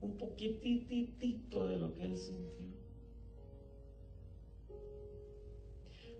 [0.00, 2.66] un poquitito de lo que Él sintió.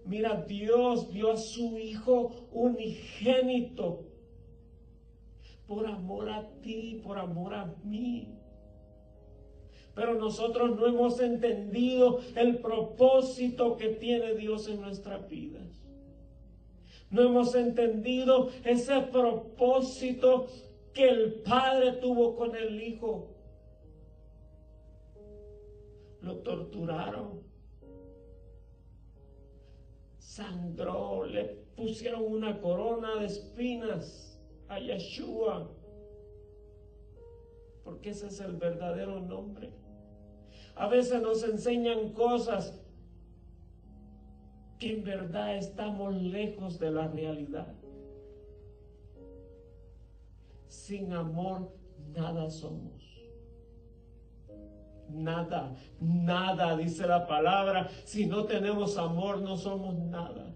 [0.04, 4.04] Mira, Dios dio a su Hijo unigénito
[5.66, 8.34] por amor a ti, por amor a mí.
[9.94, 15.67] Pero nosotros no hemos entendido el propósito que tiene Dios en nuestras vidas.
[17.10, 20.46] No hemos entendido ese propósito
[20.92, 23.34] que el Padre tuvo con el Hijo.
[26.20, 27.48] Lo torturaron
[30.38, 31.44] sangró, le
[31.74, 34.38] pusieron una corona de espinas
[34.68, 35.68] a Yeshua,
[37.82, 39.72] porque ese es el verdadero nombre.
[40.76, 42.80] A veces nos enseñan cosas
[44.78, 47.74] que en verdad estamos lejos de la realidad.
[50.68, 51.72] Sin amor
[52.14, 53.02] nada somos.
[55.10, 57.88] Nada, nada, dice la palabra.
[58.04, 60.54] Si no tenemos amor, no somos nada.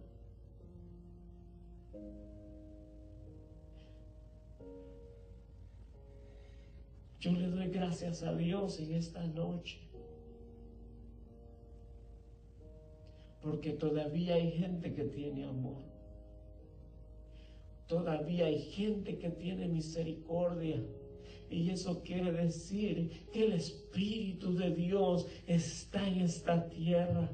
[7.18, 9.91] Yo le doy gracias a Dios en esta noche.
[13.42, 15.82] Porque todavía hay gente que tiene amor.
[17.88, 20.80] Todavía hay gente que tiene misericordia.
[21.50, 27.30] Y eso quiere decir que el Espíritu de Dios está en esta tierra.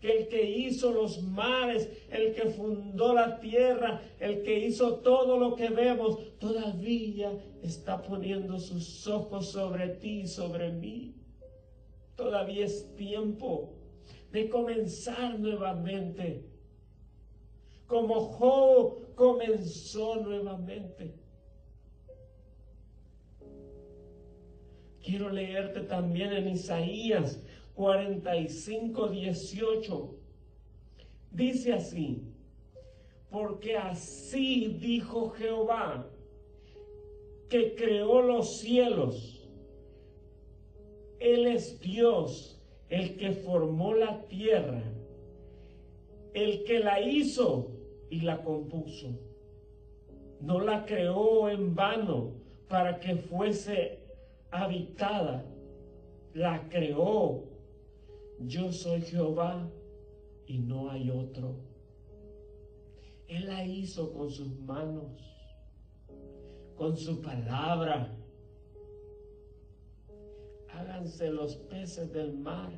[0.00, 5.38] que el que hizo los mares, el que fundó la tierra, el que hizo todo
[5.38, 11.14] lo que vemos, todavía está poniendo sus ojos sobre ti y sobre mí.
[12.16, 13.83] Todavía es tiempo
[14.34, 16.44] de comenzar nuevamente.
[17.86, 21.14] Como Job comenzó nuevamente.
[25.04, 27.40] Quiero leerte también en Isaías
[27.74, 30.16] 45, 18.
[31.30, 32.24] Dice así,
[33.30, 36.10] porque así dijo Jehová,
[37.48, 39.48] que creó los cielos.
[41.20, 42.53] Él es Dios,
[42.94, 44.82] el que formó la tierra,
[46.32, 47.70] el que la hizo
[48.10, 49.08] y la compuso.
[50.40, 52.32] No la creó en vano
[52.68, 54.00] para que fuese
[54.50, 55.44] habitada,
[56.34, 57.54] la creó
[58.40, 59.70] yo soy Jehová
[60.46, 61.54] y no hay otro.
[63.28, 65.12] Él la hizo con sus manos,
[66.76, 68.14] con su palabra.
[70.72, 72.72] Háganse los peces del mar,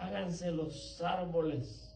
[0.00, 1.94] háganse los árboles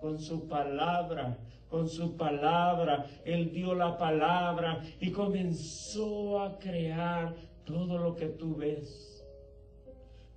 [0.00, 1.38] con su palabra,
[1.70, 3.06] con su palabra.
[3.24, 9.24] Él dio la palabra y comenzó a crear todo lo que tú ves.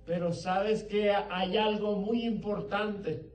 [0.06, 3.28] Pero sabes que hay algo muy importante,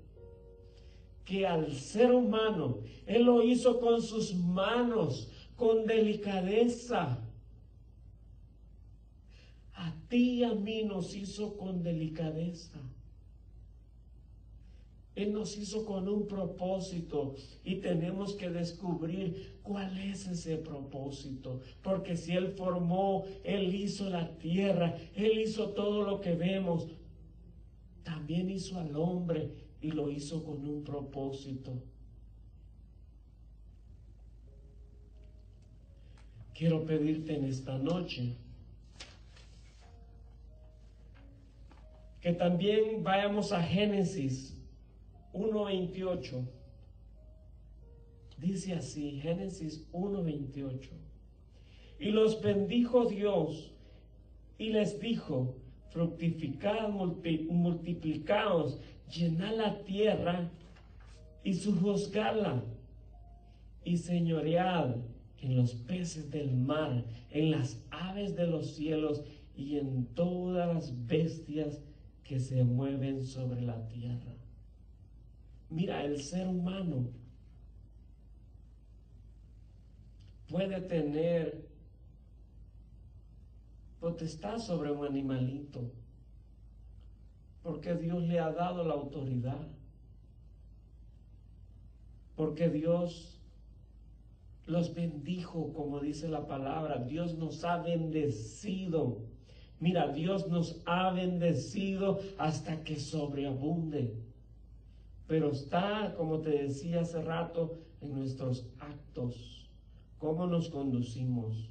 [1.26, 7.20] que al ser humano, Él lo hizo con sus manos, con delicadeza.
[9.74, 12.80] A ti y a mí nos hizo con delicadeza.
[15.14, 17.36] Él nos hizo con un propósito
[17.66, 21.60] y tenemos que descubrir cuál es ese propósito.
[21.82, 26.88] Porque si Él formó, Él hizo la tierra, Él hizo todo lo que vemos,
[28.04, 29.52] también hizo al hombre
[29.82, 31.74] y lo hizo con un propósito.
[36.54, 38.38] Quiero pedirte en esta noche
[42.22, 44.61] que también vayamos a Génesis
[45.34, 46.46] 1.28.
[48.38, 50.90] Dice así, Génesis 1.28.
[52.00, 53.72] Y los bendijo Dios
[54.58, 55.56] y les dijo,
[55.90, 58.80] fructificad, multiplicaos,
[59.10, 60.50] llenad la tierra
[61.44, 62.64] y sujuzgadla
[63.84, 64.96] y señoread
[65.42, 69.24] en los peces del mar, en las aves de los cielos
[69.56, 71.82] y en todas las bestias
[72.24, 74.41] que se mueven sobre la tierra.
[75.72, 77.08] Mira, el ser humano
[80.50, 81.66] puede tener
[84.02, 85.90] potestad sobre un animalito,
[87.64, 89.66] porque Dios le ha dado la autoridad,
[92.36, 93.40] porque Dios
[94.66, 99.22] los bendijo, como dice la palabra, Dios nos ha bendecido.
[99.80, 104.31] Mira, Dios nos ha bendecido hasta que sobreabunde
[105.32, 109.70] pero está, como te decía hace rato, en nuestros actos,
[110.18, 111.70] cómo nos conducimos,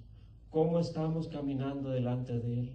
[0.49, 2.73] cómo estamos caminando delante de Él.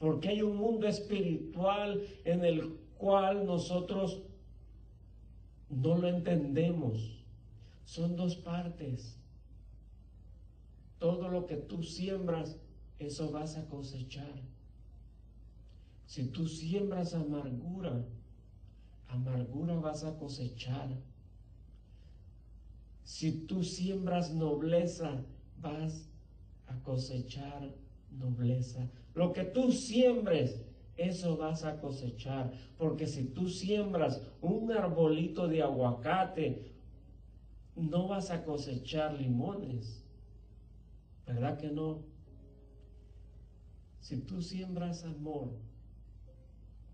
[0.00, 4.24] Porque hay un mundo espiritual en el cual nosotros
[5.70, 7.24] no lo entendemos.
[7.84, 9.16] Son dos partes.
[10.98, 12.58] Todo lo que tú siembras,
[12.98, 14.42] eso vas a cosechar.
[16.06, 18.04] Si tú siembras amargura,
[19.14, 20.88] amargura vas a cosechar.
[23.02, 25.24] Si tú siembras nobleza,
[25.60, 26.08] vas
[26.66, 27.74] a cosechar
[28.10, 28.88] nobleza.
[29.14, 30.62] Lo que tú siembres,
[30.96, 32.52] eso vas a cosechar.
[32.78, 36.72] Porque si tú siembras un arbolito de aguacate,
[37.76, 40.04] no vas a cosechar limones.
[41.26, 42.02] ¿Verdad que no?
[44.00, 45.52] Si tú siembras amor,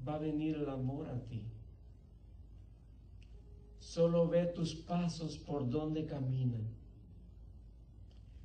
[0.06, 1.44] va a venir el amor a ti.
[3.90, 6.62] Solo ve tus pasos por donde caminan.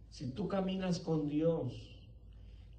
[0.09, 1.71] Si tú caminas con Dios,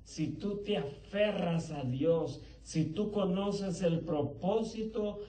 [0.03, 5.21] si tú te aferras a Dios, si tú conoces el propósito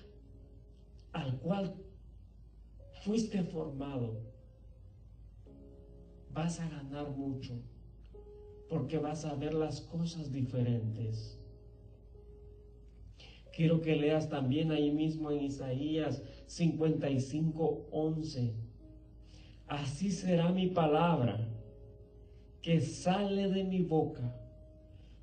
[1.11, 1.75] al cual
[3.03, 4.19] fuiste formado,
[6.33, 7.53] vas a ganar mucho,
[8.67, 11.37] porque vas a ver las cosas diferentes.
[13.55, 18.53] Quiero que leas también ahí mismo en Isaías 55, 11.
[19.67, 21.47] Así será mi palabra
[22.61, 24.35] que sale de mi boca.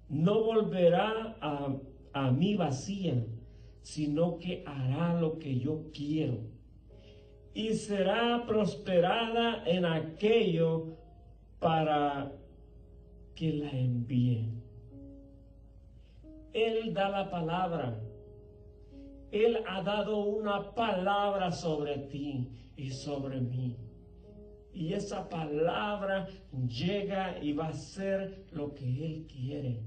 [0.08, 1.76] No volverá a,
[2.12, 3.26] a mí vacía,
[3.82, 6.54] sino que hará lo que yo quiero
[7.54, 10.96] y será prosperada en aquello
[11.60, 12.32] para
[13.36, 14.60] que la envíen.
[16.52, 18.00] Él da la palabra.
[19.34, 23.76] Él ha dado una palabra sobre ti y sobre mí.
[24.72, 26.28] Y esa palabra
[26.68, 29.82] llega y va a ser lo que Él quiere.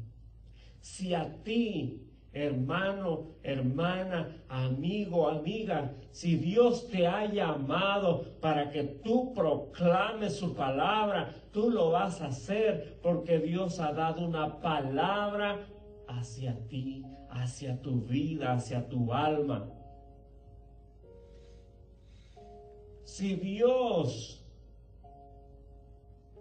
[0.80, 9.34] Si a ti hermano, hermana, amigo, amiga, si Dios te ha llamado para que tú
[9.34, 15.68] proclames su palabra, tú lo vas a hacer porque Dios ha dado una palabra
[16.08, 17.04] hacia ti,
[17.42, 19.68] hacia tu vida, hacia tu alma.
[23.04, 24.44] Si Dios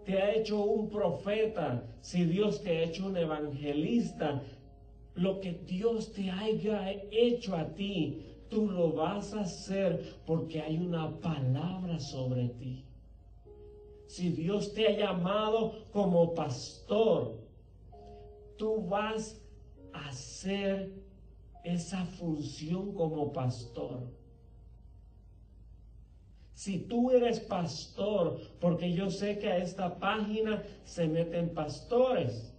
[0.05, 4.41] te ha hecho un profeta, si Dios te ha hecho un evangelista,
[5.15, 10.77] lo que Dios te haya hecho a ti, tú lo vas a hacer porque hay
[10.77, 12.83] una palabra sobre ti.
[14.07, 17.35] Si Dios te ha llamado como pastor,
[18.57, 19.41] tú vas
[19.93, 20.91] hacer
[21.63, 24.01] esa función como pastor.
[26.53, 32.53] Si tú eres pastor, porque yo sé que a esta página se meten pastores,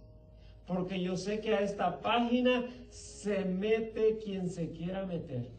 [0.65, 5.49] porque yo sé que a esta página se mete quien se quiera meter.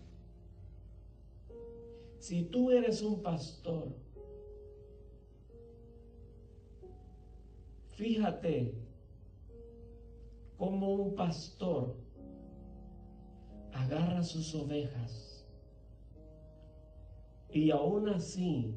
[2.19, 3.89] Si tú eres un pastor,
[7.89, 8.73] fíjate
[10.61, 11.97] cómo un pastor
[13.73, 15.45] agarra sus ovejas
[17.49, 18.77] y aún así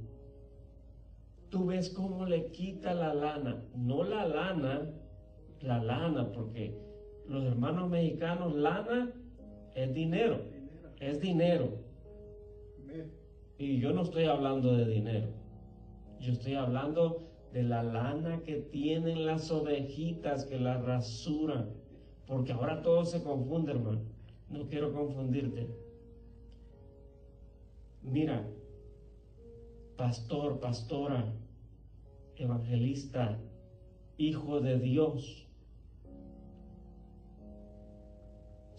[1.49, 4.89] tú ves cómo le quita la lana, no la lana
[5.63, 6.77] la lana, porque
[7.27, 9.11] los hermanos mexicanos, lana
[9.75, 10.41] es dinero,
[10.99, 11.69] es dinero.
[13.57, 15.27] Y yo no estoy hablando de dinero,
[16.19, 21.69] yo estoy hablando de la lana que tienen las ovejitas que la rasuran,
[22.27, 24.01] porque ahora todo se confunde, hermano.
[24.49, 25.69] No quiero confundirte.
[28.01, 28.45] Mira,
[29.95, 31.33] pastor, pastora,
[32.35, 33.39] evangelista,
[34.17, 35.43] hijo de Dios,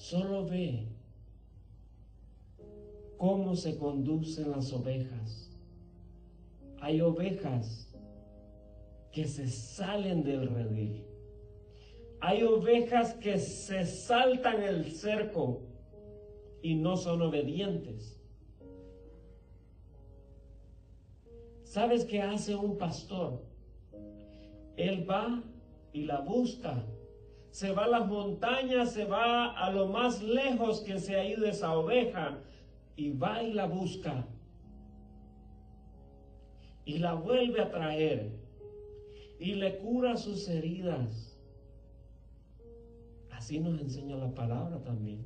[0.05, 0.87] Solo ve
[3.16, 5.51] cómo se conducen las ovejas.
[6.79, 7.89] Hay ovejas
[9.14, 11.04] que se salen del redil.
[12.20, 15.62] Hay ovejas que se saltan el cerco
[16.62, 18.20] y no son obedientes.
[21.62, 23.42] ¿Sabes qué hace un pastor?
[24.76, 25.42] Él va
[25.92, 26.84] y la busca
[27.54, 31.46] se va a las montañas, se va a lo más lejos que se ha ido
[31.46, 32.40] esa oveja
[32.96, 34.26] y va y la busca
[36.84, 38.43] y la vuelve a traer
[39.39, 41.39] y le cura sus heridas.
[43.30, 45.24] Así nos enseña la palabra también.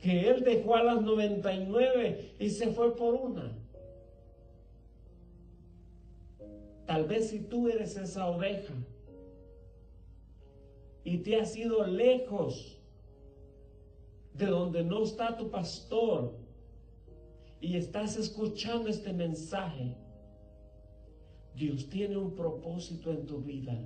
[0.00, 3.56] Que él dejó a las 99 y se fue por una.
[6.86, 8.74] Tal vez si tú eres esa oveja,
[11.08, 12.78] y te has ido lejos
[14.34, 16.34] de donde no está tu pastor
[17.62, 19.96] y estás escuchando este mensaje,
[21.58, 23.76] Dios tiene un propósito en tu vida.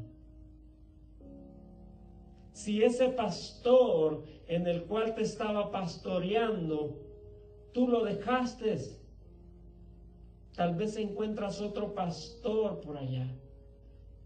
[2.53, 7.01] Si ese pastor en el cual te estaba pastoreando,
[7.73, 8.77] tú lo dejaste,
[10.55, 13.27] tal vez encuentras otro pastor por allá,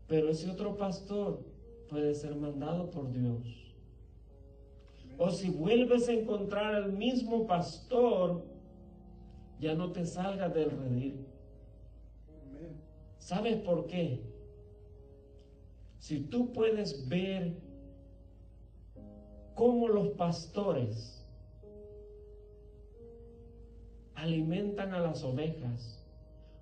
[0.09, 1.41] pero ese otro pastor
[1.89, 3.47] puede ser mandado por Dios.
[5.19, 8.43] O si vuelves a encontrar al mismo pastor,
[9.61, 11.26] ya no te salgas del redil.
[13.27, 14.23] ¿Sabes por qué?
[15.99, 17.55] Si tú puedes ver
[19.57, 21.27] cómo los pastores
[24.15, 26.07] alimentan a las ovejas,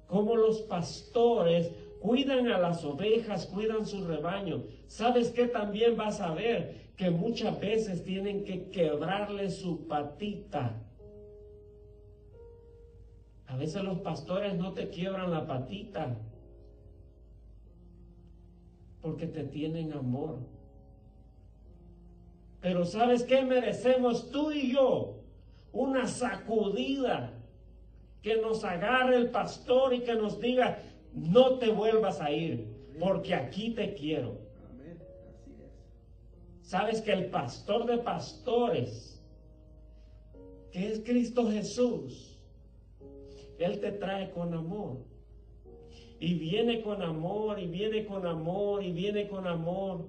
[0.06, 4.64] cómo los pastores cuidan a las ovejas, cuidan su rebaño.
[4.86, 6.94] ¿Sabes qué también vas a ver?
[6.96, 10.82] Que muchas veces tienen que quebrarle su patita.
[13.48, 16.16] A veces los pastores no te quiebran la patita
[19.04, 20.38] porque te tienen amor.
[22.62, 25.20] Pero ¿sabes qué merecemos tú y yo?
[25.74, 27.34] Una sacudida
[28.22, 30.78] que nos agarre el pastor y que nos diga,
[31.12, 32.66] no te vuelvas a ir,
[32.98, 34.38] porque aquí te quiero.
[36.62, 39.22] Sabes que el pastor de pastores
[40.72, 42.40] que es Cristo Jesús,
[43.58, 45.13] Él te trae con amor.
[46.20, 50.08] Y viene con amor, y viene con amor, y viene con amor.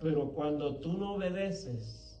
[0.00, 2.20] Pero cuando tú no obedeces,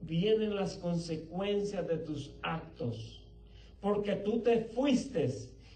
[0.00, 3.22] vienen las consecuencias de tus actos.
[3.80, 5.30] Porque tú te fuiste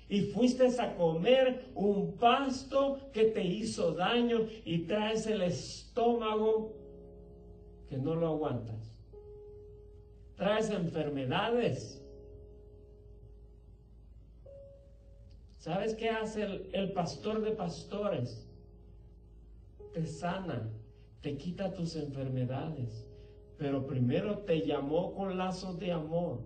[0.09, 6.75] y fuiste a comer un pasto que te hizo daño y traes el estómago
[7.89, 8.99] que no lo aguantas.
[10.37, 12.00] Traes enfermedades.
[15.61, 16.43] ¿Sabes qué hace
[16.73, 18.49] el, pastor de pastores?
[19.93, 20.71] Te sana,
[21.21, 23.07] te quita tus enfermedades,
[23.59, 26.41] pero primero te llamó con lazos de amor.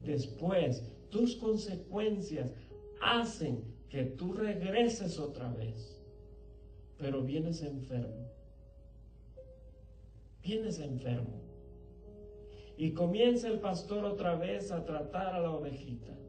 [0.00, 2.54] Después tus consecuencias
[3.02, 6.02] hacen que tú regreses otra vez,
[6.96, 8.30] pero vienes enfermo.
[10.42, 11.42] Vienes enfermo.
[12.78, 16.23] Y comienza el pastor otra vez a tratar a la ovejita.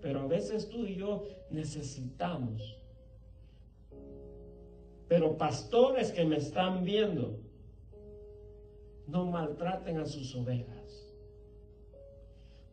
[0.00, 2.76] Pero a veces tú y yo necesitamos.
[5.08, 7.38] Pero pastores que me están viendo,
[9.06, 10.80] no maltraten a sus ovejas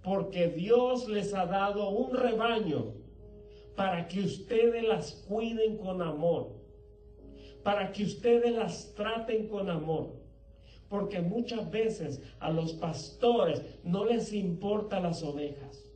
[0.08, 2.94] porque Dios les ha dado un rebaño
[3.76, 6.54] para que ustedes las cuiden con amor,
[7.62, 10.14] para que ustedes las traten con amor.
[10.88, 15.87] Porque muchas veces a los pastores no les importa las ovejas.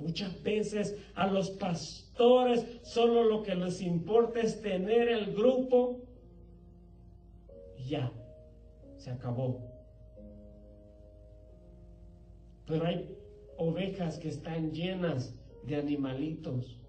[0.00, 6.00] Muchas veces a los pastores solo lo que les importa es tener el grupo
[7.76, 8.12] y ya,
[8.96, 9.60] se acabó.
[12.66, 13.16] Pero hay
[13.58, 15.34] ovejas que están llenas
[15.64, 16.80] de animalitos,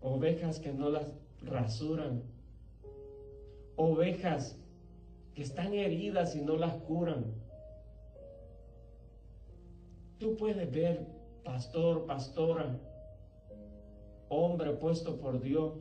[0.00, 1.06] ovejas que no las
[1.42, 2.22] rasuran,
[3.76, 4.58] ovejas
[5.34, 7.34] que están heridas y no las curan.
[10.18, 11.06] Tú puedes ver,
[11.44, 12.78] pastor, pastora,
[14.28, 15.74] hombre puesto por Dios.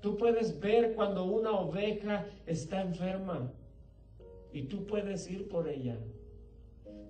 [0.00, 3.52] Tú puedes ver cuando una oveja está enferma
[4.52, 5.98] y tú puedes ir por ella.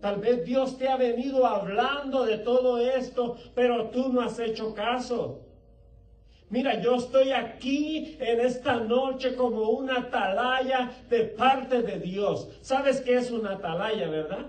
[0.00, 4.74] Tal vez Dios te ha venido hablando de todo esto, pero tú no has hecho
[4.74, 5.40] caso.
[6.48, 12.48] Mira, yo estoy aquí en esta noche como una atalaya de parte de Dios.
[12.60, 14.46] ¿Sabes qué es una atalaya, verdad?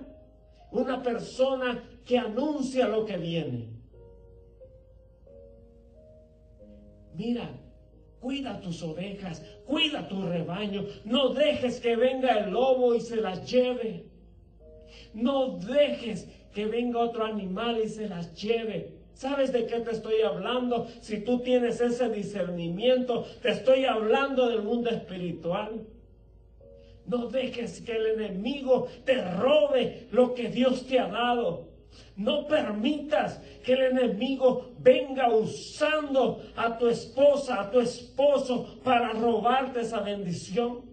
[0.71, 3.69] Una persona que anuncia lo que viene.
[7.13, 7.49] Mira,
[8.19, 10.85] cuida tus ovejas, cuida tu rebaño.
[11.03, 14.05] No dejes que venga el lobo y se las lleve.
[15.13, 19.01] No dejes que venga otro animal y se las lleve.
[19.13, 20.87] ¿Sabes de qué te estoy hablando?
[21.01, 25.85] Si tú tienes ese discernimiento, te estoy hablando del mundo espiritual.
[27.05, 31.69] No dejes que el enemigo te robe lo que Dios te ha dado.
[32.15, 39.81] No permitas que el enemigo venga usando a tu esposa, a tu esposo para robarte
[39.81, 40.91] esa bendición.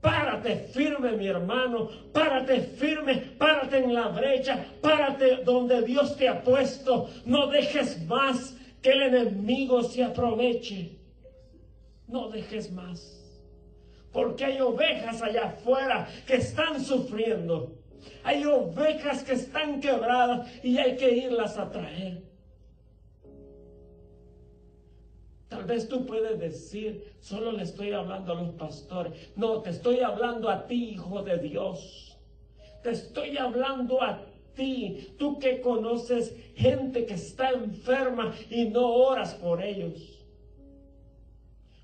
[0.00, 1.88] Párate firme, mi hermano.
[2.12, 3.16] Párate firme.
[3.38, 4.64] Párate en la brecha.
[4.80, 7.10] Párate donde Dios te ha puesto.
[7.24, 10.98] No dejes más que el enemigo se aproveche.
[12.06, 13.17] No dejes más.
[14.12, 17.76] Porque hay ovejas allá afuera que están sufriendo.
[18.24, 22.22] Hay ovejas que están quebradas y hay que irlas a traer.
[25.48, 29.32] Tal vez tú puedes decir, solo le estoy hablando a los pastores.
[29.34, 32.18] No, te estoy hablando a ti, hijo de Dios.
[32.82, 39.34] Te estoy hablando a ti, tú que conoces gente que está enferma y no oras
[39.34, 40.17] por ellos.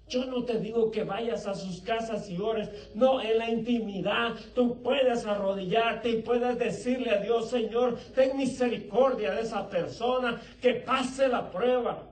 [0.08, 2.68] Yo no te digo que vayas a sus casas y ores.
[2.94, 9.32] No, en la intimidad tú puedes arrodillarte y puedes decirle a Dios, Señor, ten misericordia
[9.32, 12.10] de esa persona que pase la prueba.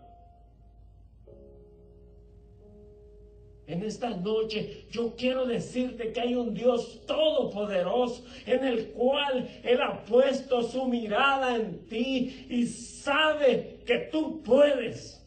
[3.67, 9.81] En esta noche yo quiero decirte que hay un Dios todopoderoso en el cual Él
[9.81, 15.22] ha puesto su mirada en ti y sabe que tú puedes.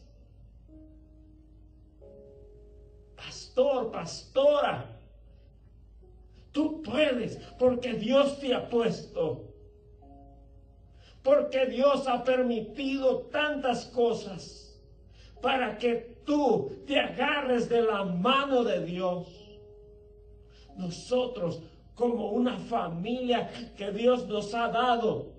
[3.56, 4.84] Pastor, pastora,
[6.52, 9.44] tú puedes porque Dios te ha puesto.
[11.22, 14.78] Porque Dios ha permitido tantas cosas
[15.40, 19.26] para que tú te agarres de la mano de Dios.
[20.76, 21.62] Nosotros,
[21.94, 25.32] como una familia que Dios nos ha dado,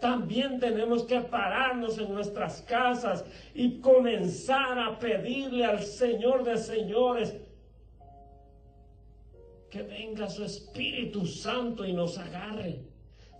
[0.00, 3.24] también tenemos que pararnos en nuestras casas
[3.54, 7.43] y comenzar a pedirle al Señor de señores
[9.74, 12.78] que venga su Espíritu Santo y nos agarre.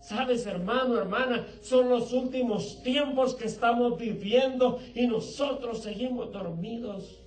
[0.01, 7.23] Sabes, hermano, hermana, son los últimos tiempos que estamos viviendo y nosotros seguimos dormidos.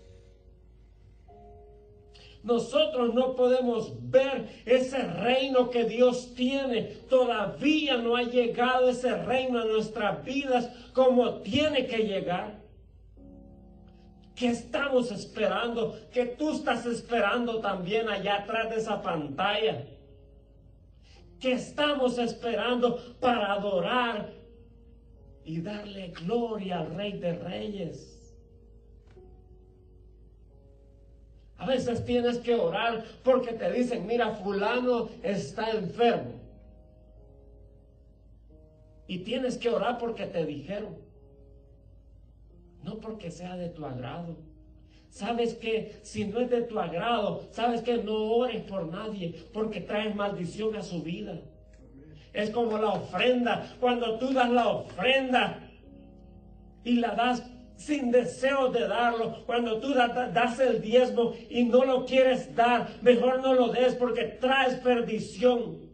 [2.44, 6.82] Nosotros no podemos ver ese reino que Dios tiene.
[7.10, 12.60] Todavía no ha llegado ese reino a nuestras vidas como tiene que llegar.
[14.38, 16.00] ¿Qué estamos esperando?
[16.12, 19.88] Que tú estás esperando también allá atrás de esa pantalla.
[21.40, 24.32] ¿Qué estamos esperando para adorar
[25.44, 28.38] y darle gloria al Rey de Reyes?
[31.58, 36.34] A veces tienes que orar porque te dicen, mira, fulano está enfermo.
[39.08, 41.07] Y tienes que orar porque te dijeron.
[42.88, 44.38] No porque sea de tu agrado.
[45.10, 49.82] Sabes que si no es de tu agrado, sabes que no ores por nadie porque
[49.82, 51.42] traes maldición a su vida.
[52.32, 53.76] Es como la ofrenda.
[53.82, 55.70] Cuando tú das la ofrenda
[56.86, 57.44] y la das
[57.76, 59.44] sin deseo de darlo.
[59.46, 64.24] Cuando tú das el diezmo y no lo quieres dar, mejor no lo des porque
[64.24, 65.90] traes perdición.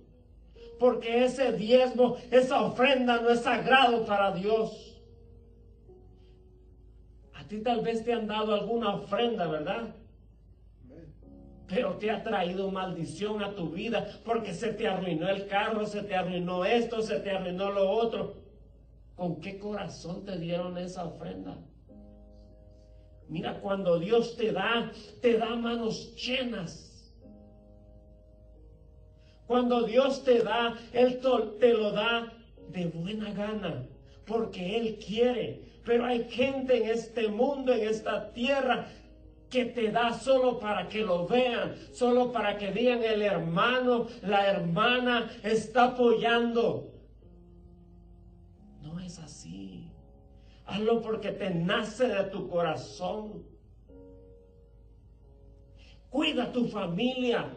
[0.79, 4.92] Porque ese diezmo, esa ofrenda no es sagrado para Dios.
[7.61, 9.95] Tal vez te han dado alguna ofrenda, ¿verdad?
[11.67, 16.03] Pero te ha traído maldición a tu vida porque se te arruinó el carro, se
[16.03, 18.35] te arruinó esto, se te arruinó lo otro.
[19.15, 21.57] ¿Con qué corazón te dieron esa ofrenda?
[23.29, 24.91] Mira, cuando Dios te da,
[25.21, 27.13] te da manos llenas.
[29.47, 31.19] Cuando Dios te da, Él
[31.59, 32.31] te lo da
[32.69, 33.87] de buena gana,
[34.25, 35.72] porque Él quiere.
[35.83, 38.87] Pero hay gente en este mundo, en esta tierra,
[39.49, 44.49] que te da solo para que lo vean, solo para que digan el hermano, la
[44.49, 46.91] hermana está apoyando.
[48.81, 49.91] No es así.
[50.65, 53.43] Hazlo porque te nace de tu corazón.
[56.09, 57.53] Cuida tu familia.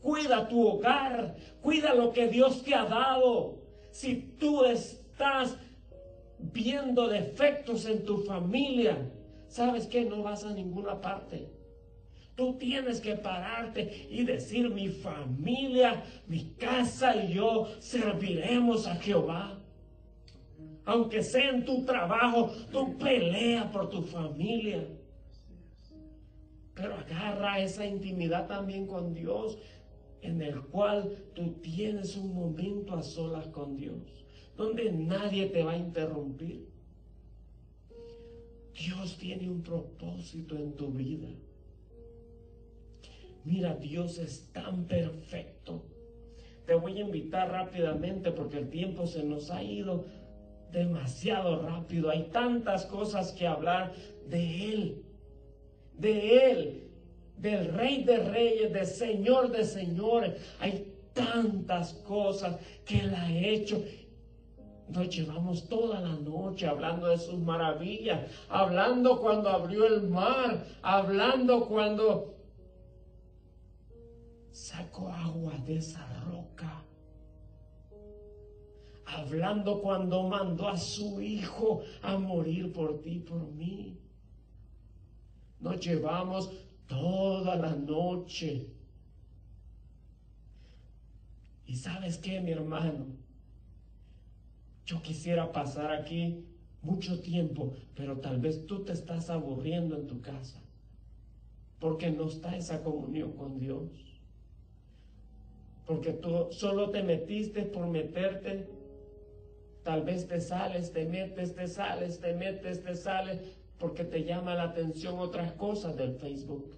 [0.00, 1.36] Cuida tu hogar.
[1.60, 3.58] Cuida lo que Dios te ha dado.
[3.90, 5.58] Si tú estás
[6.38, 9.10] viendo defectos en tu familia,
[9.48, 11.48] ¿sabes que No vas a ninguna parte.
[12.34, 19.58] Tú tienes que pararte y decir, mi familia, mi casa y yo serviremos a Jehová
[20.88, 24.88] aunque sea en tu trabajo, tú pelea por tu familia.
[26.74, 29.58] Pero agarra esa intimidad también con Dios,
[30.22, 34.00] en el cual tú tienes un momento a solas con Dios,
[34.58, 36.68] donde nadie te va a interrumpir.
[38.74, 41.28] Dios tiene un propósito en tu vida.
[43.44, 45.84] Mira, Dios es tan perfecto.
[46.66, 50.04] Te voy a invitar rápidamente porque el tiempo se nos ha ido
[50.72, 52.10] demasiado rápido.
[52.10, 53.92] Hay tantas cosas que hablar
[54.28, 55.02] de Él,
[55.96, 56.82] de Él,
[57.38, 60.34] del Rey de Reyes, del Señor de Señores.
[60.58, 63.82] Hay tantas cosas que Él ha hecho.
[64.88, 71.66] Nos llevamos toda la noche hablando de sus maravillas, hablando cuando abrió el mar, hablando
[71.66, 72.34] cuando
[74.50, 76.84] sacó agua de esa roca
[79.08, 83.98] hablando cuando mandó a su hijo a morir por ti, por mí.
[85.60, 86.50] Nos llevamos
[86.86, 88.68] toda la noche.
[91.66, 93.06] Y sabes qué, mi hermano,
[94.88, 96.46] yo quisiera pasar aquí
[96.80, 100.62] mucho tiempo, pero tal vez tú te estás aburriendo en tu casa,
[101.78, 103.90] porque no está esa comunión con Dios.
[105.84, 108.66] Porque tú solo te metiste por meterte
[109.88, 113.40] Tal vez te sales, te metes, te sales, te metes, te sales,
[113.78, 116.74] porque te llama la atención otras cosas del Facebook.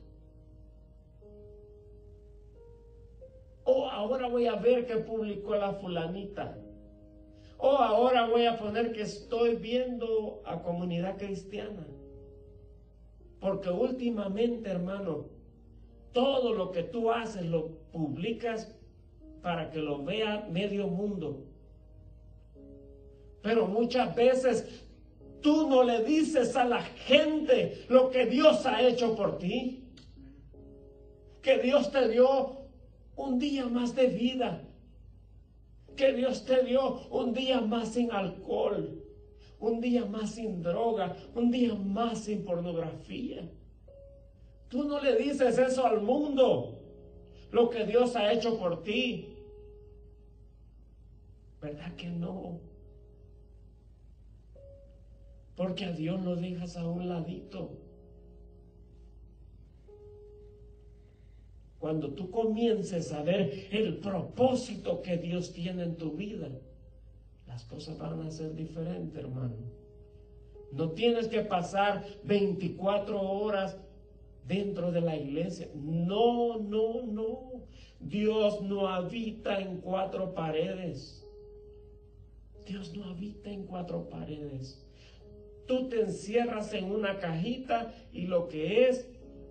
[3.65, 6.57] Oh, ahora voy a ver qué publicó la fulanita.
[7.63, 11.87] Oh, ahora voy a poner que estoy viendo a comunidad cristiana.
[13.39, 15.27] Porque últimamente, hermano,
[16.13, 18.75] todo lo que tú haces lo publicas
[19.43, 21.45] para que lo vea medio mundo.
[23.43, 24.87] Pero muchas veces
[25.43, 29.85] tú no le dices a la gente lo que Dios ha hecho por ti.
[31.43, 32.57] Que Dios te dio
[33.17, 34.67] un día más de vida.
[36.01, 39.05] Que Dios te dio un día más sin alcohol.
[39.59, 41.15] Un día más sin droga.
[41.35, 43.47] Un día más sin pornografía.
[44.71, 46.79] Tú no le dices eso al mundo.
[47.53, 49.37] lo que Dios ha hecho por ti.
[51.61, 52.61] ¿Verdad que no?
[55.55, 57.77] Porque a Dios lo dejas a un ladito.
[61.81, 66.51] Cuando tú comiences a ver el propósito que Dios tiene en tu vida,
[67.47, 69.57] las cosas van a ser diferentes, hermano.
[70.73, 73.79] No tienes que pasar 24 horas
[74.47, 75.69] dentro de la iglesia.
[75.75, 77.65] No, no, no.
[77.99, 81.27] Dios no habita en cuatro paredes.
[82.67, 84.87] Dios no habita en cuatro paredes.
[85.67, 89.09] Tú te encierras en una cajita y lo que es,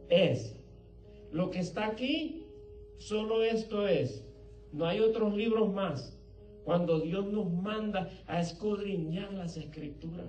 [0.09, 0.58] es.
[1.31, 2.45] Lo que está aquí,
[2.97, 4.25] solo esto es.
[4.71, 6.17] No hay otros libros más.
[6.63, 10.27] Cuando Dios nos manda a escudriñar las escrituras.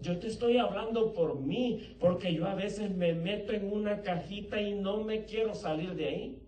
[0.00, 4.60] Yo te estoy hablando por mí, porque yo a veces me meto en una cajita
[4.60, 6.42] y no me quiero salir de ahí.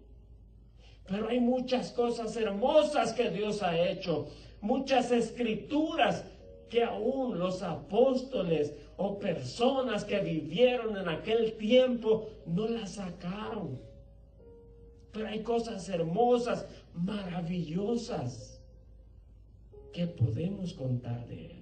[1.07, 4.29] Pero hay muchas cosas hermosas que Dios ha hecho,
[4.61, 6.25] muchas escrituras
[6.69, 13.88] que aún los apóstoles o personas que vivieron en aquel tiempo no las sacaron.
[15.27, 18.61] Hay cosas hermosas, maravillosas,
[19.93, 21.59] que podemos contar de Él.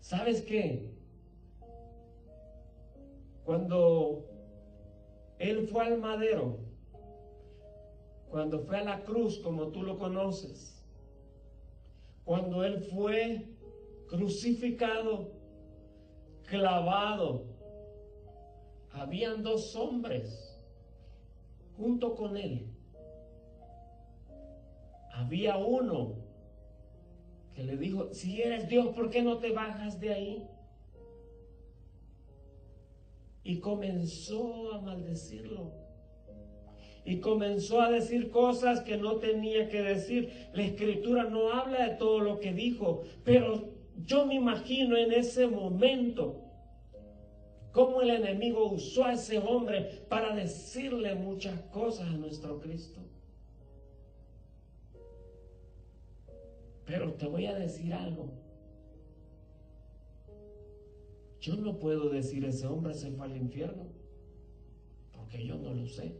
[0.00, 0.88] ¿Sabes qué?
[3.44, 4.24] Cuando
[5.38, 6.58] Él fue al madero,
[8.30, 10.82] cuando fue a la cruz, como tú lo conoces,
[12.24, 13.48] cuando Él fue
[14.08, 15.32] crucificado,
[16.46, 17.55] clavado,
[18.96, 20.56] habían dos hombres
[21.76, 22.66] junto con Él.
[25.12, 26.14] Había uno
[27.54, 30.46] que le dijo, si eres Dios, ¿por qué no te bajas de ahí?
[33.44, 35.72] Y comenzó a maldecirlo.
[37.04, 40.48] Y comenzó a decir cosas que no tenía que decir.
[40.52, 43.70] La escritura no habla de todo lo que dijo, pero
[44.04, 46.45] yo me imagino en ese momento
[47.76, 53.02] cómo el enemigo usó a ese hombre para decirle muchas cosas a nuestro Cristo.
[56.86, 58.30] Pero te voy a decir algo.
[61.38, 63.88] Yo no puedo decir ese hombre se fue al infierno,
[65.12, 66.16] porque yo no lo sé.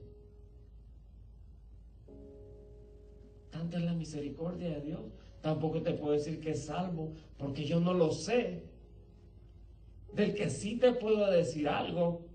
[3.50, 5.00] Tanta es la misericordia de Dios.
[5.40, 8.75] Tampoco te puedo decir que es salvo, porque yo no lo sé.
[10.12, 12.26] Del que sí te puedo decir algo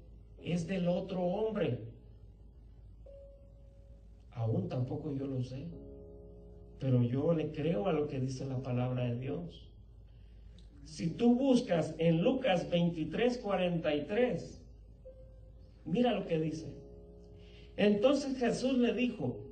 [0.43, 1.79] es del otro hombre.
[4.31, 5.67] Aún tampoco yo lo sé
[6.81, 9.69] pero yo le creo a lo que dice la palabra de Dios.
[10.83, 14.59] Si tú buscas en Lucas 23, 43,
[15.85, 16.73] mira lo que dice.
[17.77, 19.45] Entonces Jesús le dijo,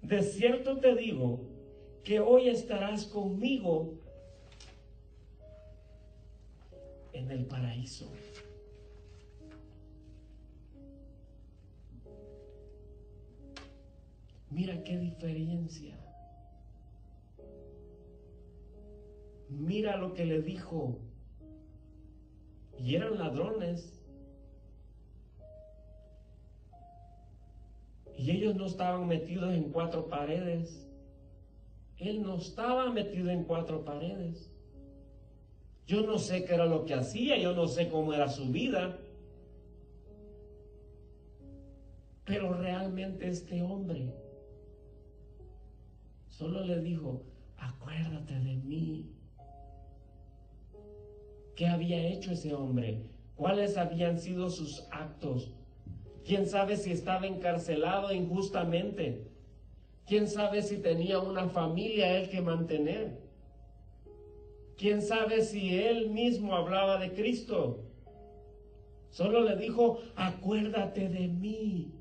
[0.00, 1.42] de cierto te digo
[2.02, 3.97] que hoy estarás conmigo
[7.18, 8.10] en el paraíso.
[14.50, 15.98] Mira qué diferencia.
[19.48, 20.98] mira lo que le dijo.
[22.78, 23.94] Y eran ladrones.
[28.16, 30.86] Y ellos no estaban metidos en cuatro paredes.
[31.98, 34.50] Él no estaba metido en cuatro paredes.
[35.88, 38.98] Yo no sé qué era lo que hacía, yo no sé cómo era su vida.
[42.26, 44.12] Pero realmente este hombre
[46.28, 47.22] solo le dijo,
[47.56, 49.10] acuérdate de mí.
[51.56, 53.00] ¿Qué había hecho ese hombre?
[53.34, 55.54] ¿Cuáles habían sido sus actos?
[56.22, 59.26] ¿Quién sabe si estaba encarcelado injustamente?
[60.06, 63.27] ¿Quién sabe si tenía una familia él que mantener?
[64.78, 67.84] ¿Quién sabe si él mismo hablaba de Cristo?
[69.10, 71.92] Solo le dijo, acuérdate de mí.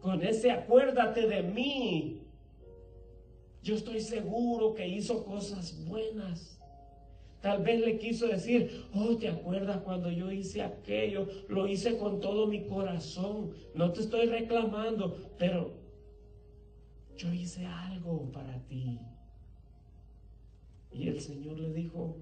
[0.00, 2.22] Con ese acuérdate de mí,
[3.62, 6.58] yo estoy seguro que hizo cosas buenas.
[7.42, 11.28] Tal vez le quiso decir, oh, ¿te acuerdas cuando yo hice aquello?
[11.48, 13.52] Lo hice con todo mi corazón.
[13.74, 15.74] No te estoy reclamando, pero
[17.18, 18.98] yo hice algo para ti.
[20.92, 22.16] Y el Señor le dijo,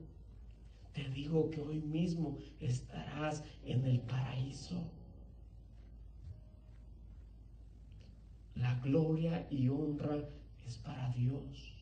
[0.92, 4.82] te digo que hoy mismo estarás en el paraíso.
[8.54, 10.28] La gloria y honra
[10.66, 11.72] es para Dios.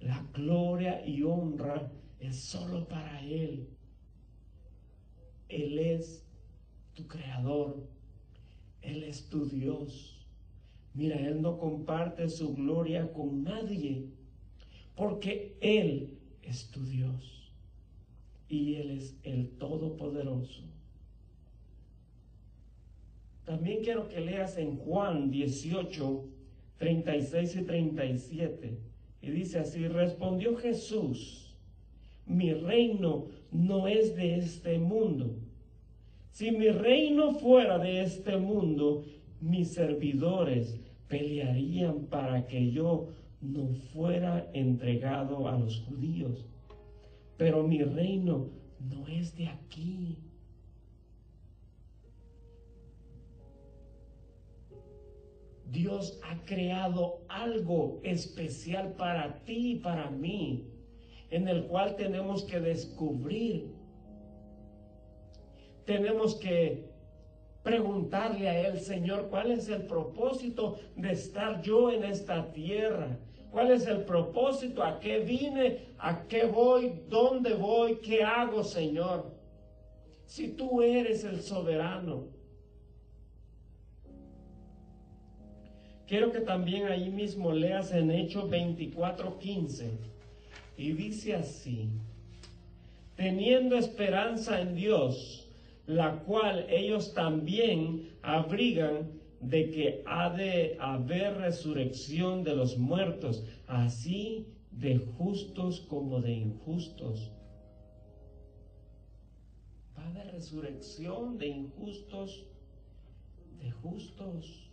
[0.00, 3.68] La gloria y honra es solo para Él.
[5.48, 6.24] Él es
[6.94, 7.86] tu creador,
[8.82, 10.26] Él es tu Dios.
[10.94, 14.08] Mira, Él no comparte su gloria con nadie,
[14.98, 17.52] porque Él es tu Dios
[18.48, 20.64] y Él es el Todopoderoso.
[23.44, 26.24] También quiero que leas en Juan 18,
[26.78, 28.78] 36 y 37.
[29.22, 31.54] Y dice así, respondió Jesús,
[32.26, 35.36] mi reino no es de este mundo.
[36.32, 39.04] Si mi reino fuera de este mundo,
[39.40, 40.76] mis servidores
[41.06, 43.10] pelearían para que yo
[43.40, 46.46] no fuera entregado a los judíos.
[47.36, 48.48] Pero mi reino
[48.80, 50.18] no es de aquí.
[55.70, 60.66] Dios ha creado algo especial para ti y para mí,
[61.30, 63.70] en el cual tenemos que descubrir.
[65.84, 66.88] Tenemos que
[67.62, 73.18] preguntarle a Él, Señor, ¿cuál es el propósito de estar yo en esta tierra?
[73.50, 74.82] ¿Cuál es el propósito?
[74.82, 75.86] ¿A qué vine?
[75.98, 77.00] ¿A qué voy?
[77.08, 77.96] ¿Dónde voy?
[77.96, 79.32] ¿Qué hago, Señor?
[80.26, 82.38] Si tú eres el soberano,
[86.08, 89.90] Quiero que también ahí mismo leas en Hechos 24:15.
[90.78, 91.90] Y dice así,
[93.14, 95.46] teniendo esperanza en Dios,
[95.86, 104.46] la cual ellos también abrigan de que ha de haber resurrección de los muertos, así
[104.70, 107.32] de justos como de injustos.
[109.96, 112.46] Va a haber resurrección de injustos,
[113.60, 114.68] de justos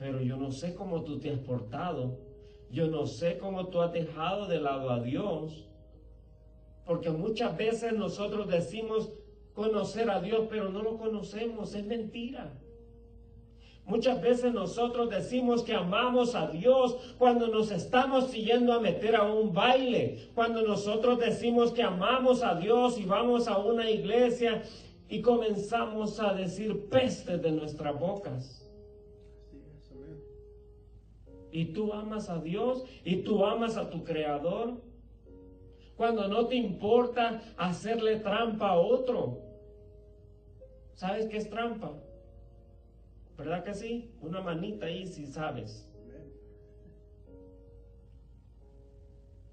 [0.00, 2.18] pero yo no sé cómo tú te has portado.
[2.70, 5.68] Yo no sé cómo tú has dejado de lado a Dios.
[6.86, 9.12] Porque muchas veces nosotros decimos
[9.60, 11.74] conocer a Dios, pero no lo conocemos.
[11.74, 12.52] Es mentira.
[13.84, 19.24] Muchas veces nosotros decimos que amamos a Dios cuando nos estamos siguiendo a meter a
[19.24, 24.62] un baile, cuando nosotros decimos que amamos a Dios y vamos a una iglesia
[25.08, 28.60] y comenzamos a decir peste de nuestras bocas
[31.52, 34.80] y tú amas a Dios y tú amas a tu creador.
[35.96, 39.49] Cuando no te importa hacerle trampa a otro.
[41.00, 41.92] ¿Sabes qué es trampa?
[43.38, 44.10] ¿Verdad que sí?
[44.20, 45.90] Una manita ahí si sabes.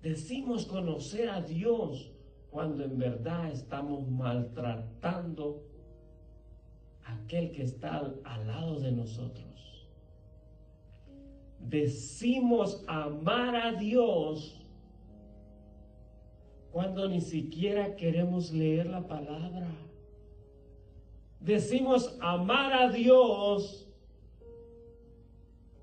[0.02, 2.12] Decimos conocer a Dios
[2.52, 5.64] cuando en verdad estamos maltratando
[7.06, 9.58] a aquel que está al lado de nosotros
[11.70, 14.62] decimos amar a Dios
[16.72, 19.68] cuando ni siquiera queremos leer la palabra.
[21.40, 23.88] Decimos amar a Dios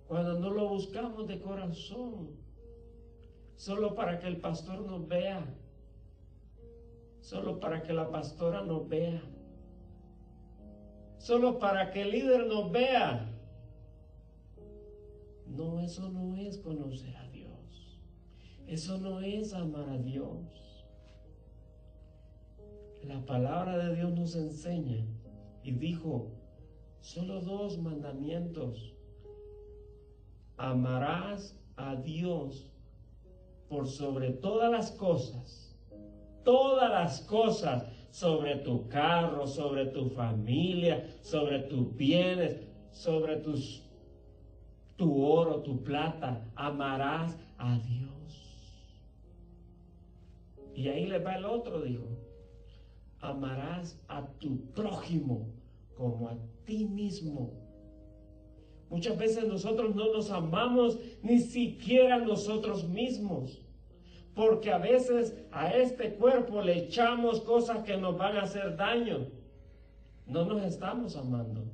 [0.07, 2.31] cuando no lo buscamos de corazón,
[3.57, 5.45] solo para que el pastor nos vea,
[7.21, 9.23] solo para que la pastora nos vea,
[11.19, 13.31] solo para que el líder nos vea.
[15.47, 17.99] No, eso no es conocer a Dios.
[18.67, 20.85] Eso no es amar a Dios.
[23.05, 25.07] La palabra de Dios nos enseña
[25.65, 26.31] y dijo,
[27.01, 28.95] solo dos mandamientos.
[30.57, 32.71] Amarás a Dios
[33.69, 35.77] por sobre todas las cosas,
[36.45, 42.61] todas las cosas, sobre tu carro, sobre tu familia, sobre tus bienes,
[42.93, 43.83] sobre tus
[44.97, 48.15] tu oro, tu plata, amarás a Dios.
[50.75, 52.07] Y ahí le va el otro, dijo,
[53.21, 55.54] amarás a tu prójimo
[55.97, 57.53] como a ti mismo.
[58.91, 63.61] Muchas veces nosotros no nos amamos ni siquiera nosotros mismos.
[64.35, 69.29] Porque a veces a este cuerpo le echamos cosas que nos van a hacer daño.
[70.27, 71.65] No nos estamos amando.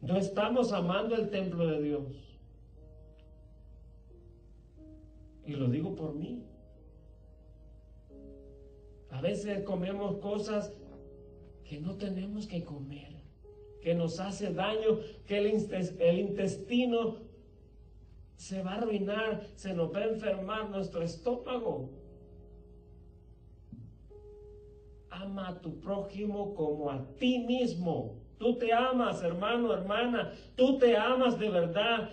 [0.00, 2.30] No estamos amando el templo de Dios.
[5.44, 6.42] Y lo digo por mí.
[9.10, 10.72] A veces comemos cosas
[11.70, 13.12] que no tenemos que comer,
[13.80, 17.18] que nos hace daño, que el, intestino
[18.34, 21.90] se va a arruinar, se nos va a enfermar nuestro estómago.
[25.10, 28.16] Ama a tu prójimo como a ti mismo.
[28.36, 30.32] Tú te amas, hermano, hermana.
[30.56, 32.10] Tú te amas de verdad.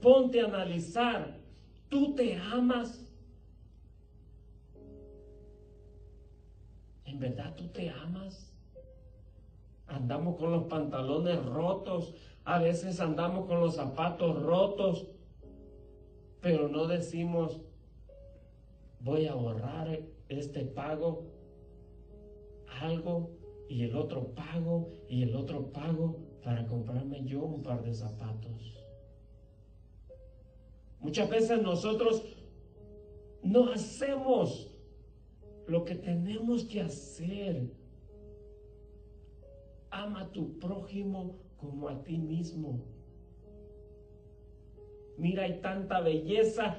[0.00, 1.40] Ponte a analizar.
[1.88, 3.04] Tú te amas.
[7.04, 8.51] ¿En verdad tú te amas?
[9.92, 12.14] Andamos con los pantalones rotos,
[12.44, 15.06] a veces andamos con los zapatos rotos,
[16.40, 17.60] pero no decimos,
[19.00, 21.26] voy a ahorrar este pago,
[22.80, 23.32] algo,
[23.68, 28.74] y el otro pago, y el otro pago, para comprarme yo un par de zapatos.
[31.00, 32.24] Muchas veces nosotros
[33.42, 34.70] no hacemos
[35.66, 37.81] lo que tenemos que hacer.
[39.92, 42.80] Ama a tu prójimo como a ti mismo.
[45.18, 46.76] Mira, hay tanta belleza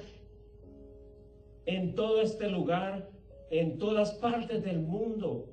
[1.68, 3.08] en todo este lugar,
[3.52, 5.48] en todas partes del mundo.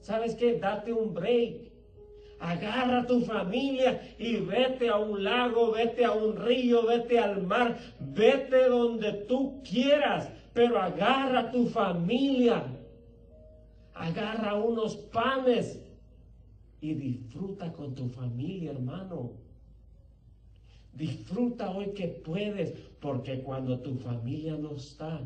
[0.00, 0.58] ¿Sabes qué?
[0.58, 1.72] Date un break.
[2.38, 7.42] Agarra a tu familia y vete a un lago, vete a un río, vete al
[7.42, 12.62] mar, vete donde tú quieras, pero agarra a tu familia.
[13.94, 15.82] Agarra unos panes
[16.80, 19.32] y disfruta con tu familia, hermano.
[20.94, 25.20] Disfruta hoy que puedes, porque cuando tu familia no está,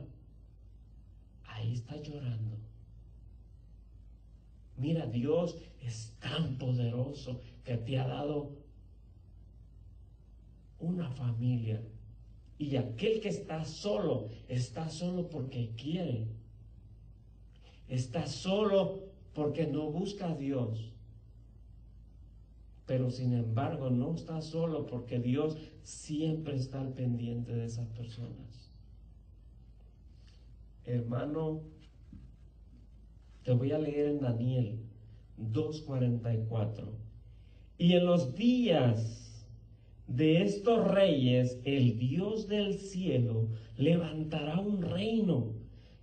[1.46, 2.56] ahí está llorando.
[4.76, 8.50] Mira, Dios es tan poderoso que te ha dado
[10.80, 11.82] una familia.
[12.58, 16.26] Y aquel que está solo, está solo porque quiere.
[17.88, 20.92] Está solo porque no busca a Dios.
[22.90, 28.68] Pero sin embargo no está solo porque Dios siempre está al pendiente de esas personas.
[30.84, 31.60] Hermano,
[33.44, 34.80] te voy a leer en Daniel
[35.38, 36.88] 2.44.
[37.78, 39.46] Y en los días
[40.08, 45.52] de estos reyes, el Dios del cielo levantará un reino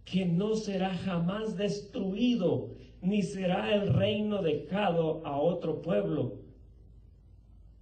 [0.06, 2.70] que no será jamás destruido,
[3.02, 6.47] ni será el reino dejado a otro pueblo.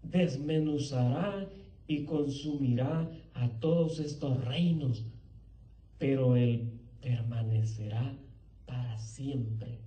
[0.10, 1.48] Desmenuzará
[1.88, 5.06] y consumirá a todos estos reinos,
[5.98, 8.16] pero él permanecerá
[8.66, 9.80] para siempre.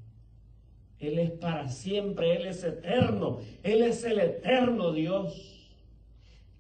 [0.99, 5.71] Él es para siempre, Él es eterno, Él es el eterno Dios.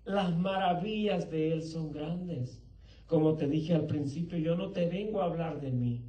[0.05, 2.63] Las maravillas de Él son grandes.
[3.07, 6.05] Como te dije al principio, yo no te vengo a hablar de mí.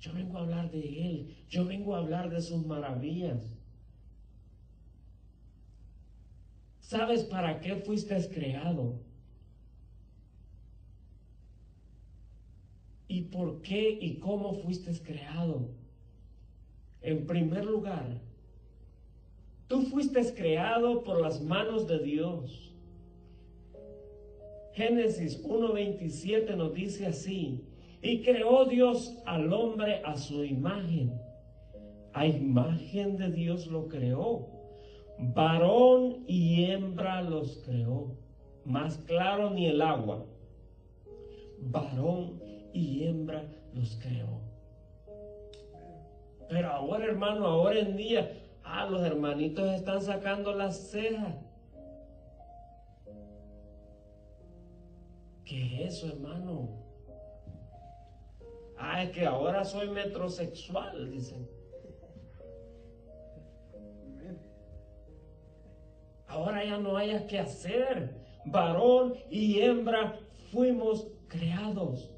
[0.00, 3.57] Yo vengo a hablar de Él, yo vengo a hablar de sus maravillas.
[6.88, 8.94] ¿Sabes para qué fuiste creado?
[13.06, 15.68] ¿Y por qué y cómo fuiste creado?
[17.02, 18.22] En primer lugar,
[19.66, 22.72] tú fuiste creado por las manos de Dios.
[24.72, 27.66] Génesis 1.27 nos dice así,
[28.00, 31.12] y creó Dios al hombre a su imagen.
[32.14, 34.57] A imagen de Dios lo creó.
[35.18, 38.16] Varón y hembra los creó.
[38.64, 40.24] Más claro ni el agua.
[41.58, 42.40] Varón
[42.72, 44.40] y hembra los creó.
[46.48, 48.32] Pero ahora, hermano, ahora en día,
[48.62, 51.34] ah, los hermanitos están sacando las cejas.
[55.44, 56.68] ¿Qué es eso, hermano?
[58.78, 61.57] Ah, es que ahora soy metrosexual, dicen.
[66.28, 68.14] Ahora ya no hayas que hacer.
[68.44, 70.18] Varón y hembra
[70.52, 72.10] fuimos creados.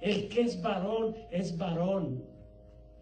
[0.00, 2.24] El que es varón es varón.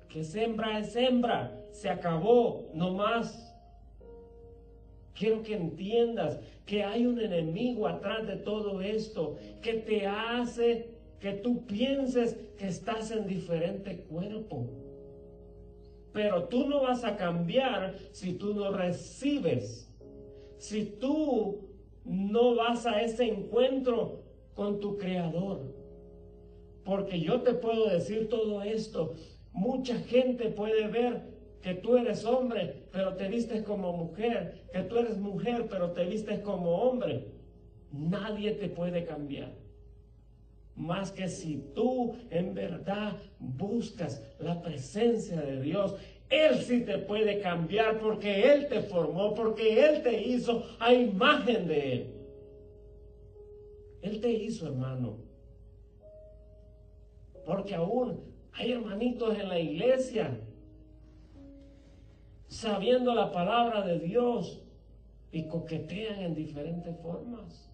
[0.08, 1.52] Que es hembra es hembra.
[1.70, 3.54] Se acabó, no más.
[5.14, 11.32] Quiero que entiendas que hay un enemigo atrás de todo esto que te hace que
[11.32, 14.66] tú pienses que estás en diferente cuerpo.
[16.12, 19.85] Pero tú no vas a cambiar si tú no recibes.
[20.58, 21.66] Si tú
[22.04, 24.22] no vas a ese encuentro
[24.54, 25.74] con tu creador.
[26.84, 29.14] Porque yo te puedo decir todo esto.
[29.52, 34.98] Mucha gente puede ver que tú eres hombre, pero te vistes como mujer, que tú
[34.98, 37.28] eres mujer, pero te vistes como hombre.
[37.92, 39.52] Nadie te puede cambiar.
[40.76, 45.96] Más que si tú en verdad buscas la presencia de Dios,
[46.28, 51.68] Él sí te puede cambiar porque Él te formó, porque Él te hizo a imagen
[51.68, 52.14] de Él.
[54.02, 55.18] Él te hizo, hermano.
[57.44, 58.20] Porque aún
[58.52, 60.36] hay hermanitos en la iglesia
[62.48, 64.62] sabiendo la palabra de Dios
[65.30, 67.70] y coquetean en diferentes formas.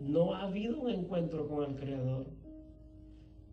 [0.00, 2.26] No ha habido un encuentro con el Creador.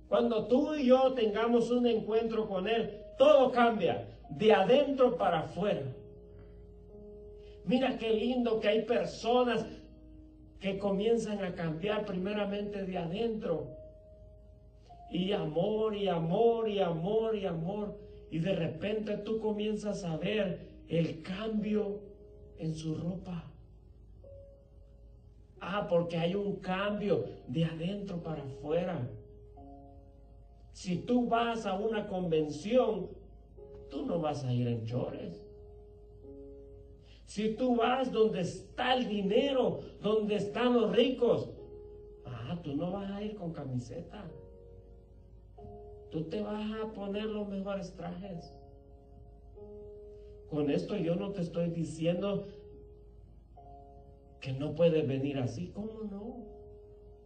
[0.07, 5.83] Cuando tú y yo tengamos un encuentro con Él, todo cambia, de adentro para afuera.
[7.65, 9.65] Mira qué lindo que hay personas
[10.59, 13.67] que comienzan a cambiar primeramente de adentro.
[15.09, 17.97] Y amor y amor y amor y amor.
[18.31, 22.01] Y de repente tú comienzas a ver el cambio
[22.57, 23.51] en su ropa.
[25.61, 28.99] Ah, porque hay un cambio de adentro para afuera.
[30.75, 33.07] Si tú vas a una convención,
[33.89, 35.41] tú no vas a ir en chores.
[37.23, 41.49] Si tú vas donde está el dinero, donde están los ricos,
[42.25, 44.29] ah, tú no vas a ir con camiseta.
[46.11, 48.53] Tú te vas a poner los mejores trajes.
[50.49, 52.49] Con esto yo no te estoy diciendo
[54.41, 55.69] que no puedes venir así.
[55.69, 56.43] ¿Cómo no?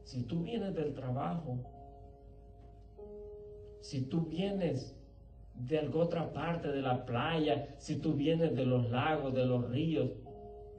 [0.04, 1.79] Si tú vienes del trabajo,
[3.82, 4.96] si tú vienes
[5.56, 9.70] de alguna otra parte de la playa, si tú vienes de los lagos, de los
[9.70, 10.10] ríos,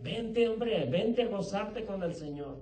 [0.02, 2.58] vente hombre, vente a gozarte con el Señor.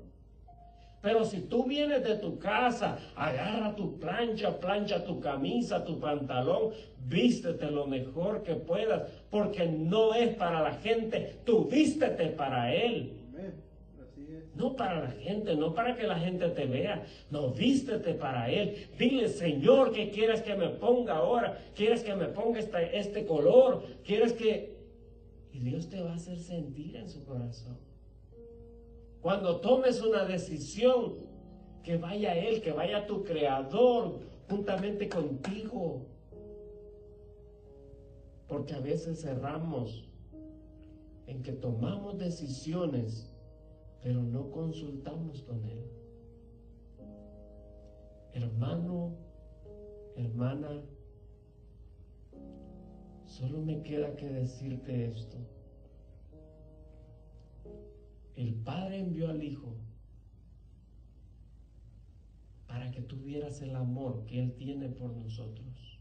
[1.00, 6.72] Pero si tú vienes de tu casa, agarra tu plancha, plancha tu camisa, tu pantalón,
[7.06, 13.12] vístete lo mejor que puedas, porque no es para la gente, tú vístete para Él.
[14.58, 17.06] No para la gente, no para que la gente te vea.
[17.30, 18.88] No, vístete para Él.
[18.98, 21.56] Dile, Señor, ¿qué quieres que me ponga ahora?
[21.76, 23.84] ¿Quieres que me ponga este, color?
[24.04, 24.76] ¿Quieres que...?
[25.52, 27.78] Y Dios te va a hacer sentir en su corazón.
[29.20, 31.14] Cuando tomes una decisión,
[31.84, 34.18] que vaya Él, que vaya tu Creador
[34.50, 36.04] juntamente contigo.
[38.48, 40.08] Porque a veces cerramos
[41.28, 43.32] en que tomamos decisiones
[44.02, 45.84] pero no consultamos con Él.
[48.32, 49.16] Hermano,
[50.16, 50.82] hermana,
[53.24, 55.38] solo me queda que decirte esto.
[58.36, 59.74] El Padre envió al Hijo
[62.68, 65.98] para que tuvieras el amor que Él tiene por nosotros,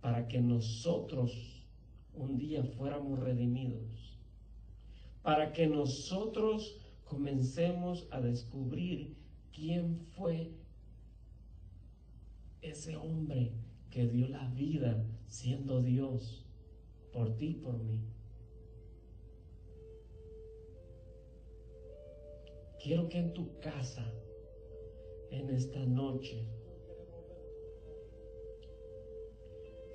[0.00, 1.64] para que nosotros
[2.12, 4.18] un día fuéramos redimidos,
[5.22, 6.83] para que nosotros
[7.14, 9.14] comencemos a descubrir
[9.52, 10.50] quién fue
[12.60, 13.52] ese hombre
[13.88, 16.44] que dio la vida siendo Dios
[17.12, 18.00] por ti y por mí.
[22.82, 24.04] Quiero que en tu casa,
[25.30, 26.44] en esta noche,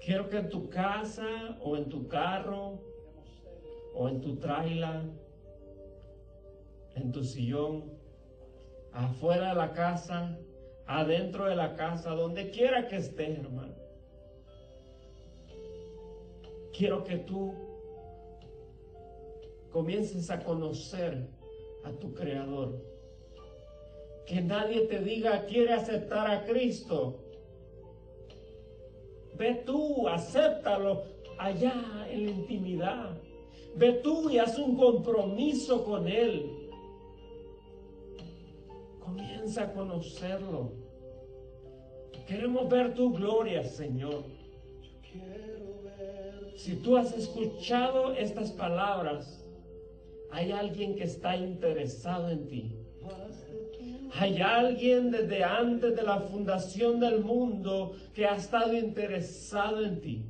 [0.06, 2.80] quiero que en tu casa o en tu carro
[3.94, 5.04] o en tu traila
[6.96, 7.86] en tu sillón,
[8.92, 10.38] afuera de la casa,
[10.86, 13.76] adentro de la casa, donde quiera que estés, hermano.
[16.74, 17.54] Quiero que tú
[19.72, 21.28] comiences a conocer
[21.84, 22.84] a tu Creador.
[24.26, 27.20] Que nadie te diga, quiere aceptar a Cristo.
[29.38, 31.04] Ve tú, acéptalo
[31.38, 33.18] allá en la intimidad.
[33.76, 36.59] Ve tú y haz un compromiso con Él.
[39.10, 40.72] Comienza a conocerlo.
[42.28, 44.24] Queremos ver tu gloria, Señor.
[46.56, 49.44] Si tú has escuchado estas palabras,
[50.30, 52.76] hay alguien que está interesado en ti.
[54.14, 60.26] Hay alguien desde antes de la fundación del mundo que ha estado interesado en ti.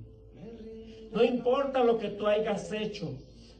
[1.11, 3.11] No importa lo que tú hayas hecho,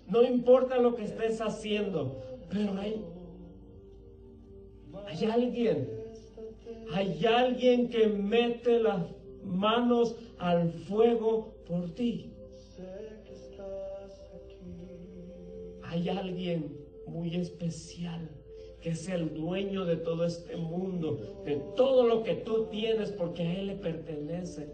[0.08, 3.04] no importa lo que estés haciendo, pero hay
[5.10, 5.90] hay alguien,
[6.94, 9.02] hay alguien que mete las
[9.44, 12.32] manos al fuego por ti.
[15.84, 16.78] Hay alguien
[17.08, 18.30] muy especial
[18.82, 23.44] que es el dueño de todo este mundo, de todo lo que tú tienes, porque
[23.44, 24.70] a Él le pertenece.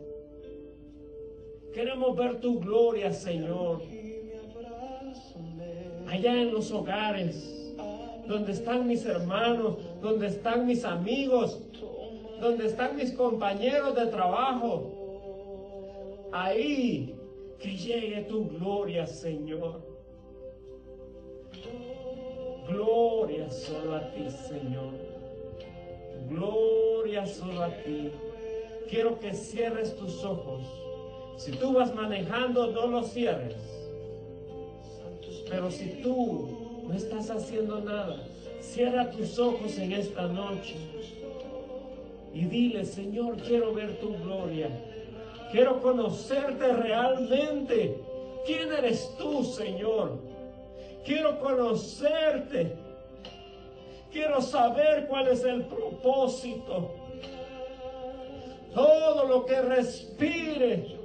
[1.73, 3.81] Queremos ver tu gloria, Señor,
[6.07, 7.55] allá en los hogares
[8.27, 11.59] donde están mis hermanos, donde están mis amigos,
[12.39, 14.91] donde están mis compañeros de trabajo.
[16.31, 17.15] Ahí
[17.59, 19.81] que llegue tu gloria, Señor.
[22.67, 24.93] Gloria solo a ti, Señor.
[26.29, 28.11] Gloria solo a ti.
[28.87, 30.61] Quiero que cierres tus ojos.
[31.37, 33.55] Si tú vas manejando, no los cierres.
[35.49, 38.34] Pero si tú no estás haciendo nada.
[38.73, 40.75] Cierra tus ojos en esta noche
[42.33, 44.67] y dile, Señor, quiero ver tu gloria.
[45.51, 47.97] Quiero conocerte realmente.
[48.45, 50.19] ¿Quién eres tú, Señor?
[51.05, 52.75] Quiero conocerte.
[54.11, 56.93] Quiero saber cuál es el propósito.
[58.73, 60.97] Todo lo que respire,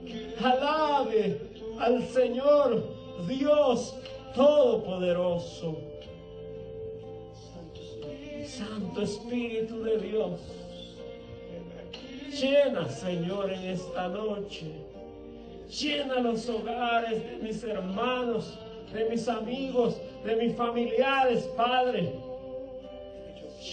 [0.43, 1.41] alabe
[1.78, 2.82] al Señor
[3.28, 3.95] Dios
[4.35, 5.90] Todopoderoso.
[9.02, 10.40] Espíritu de Dios.
[12.31, 14.66] Llena, Señor, en esta noche.
[15.68, 18.59] Llena los hogares de mis hermanos,
[18.93, 22.12] de mis amigos, de mis familiares, Padre.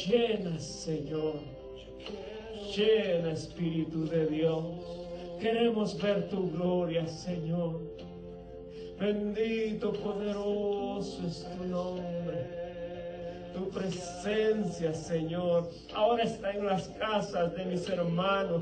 [0.05, 1.35] Llena, Señor.
[2.75, 4.63] Llena, Espíritu de Dios.
[5.39, 7.79] Queremos ver tu gloria, Señor.
[8.99, 12.66] Bendito, poderoso es tu nombre
[13.57, 15.69] tu presencia, Señor.
[15.93, 18.61] Ahora está en las casas de mis hermanos.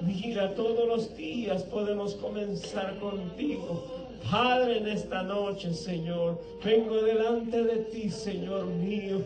[0.00, 3.84] Mira, todos los días podemos comenzar contigo.
[4.28, 9.20] Padre, en esta noche, Señor, vengo delante de ti, Señor mío,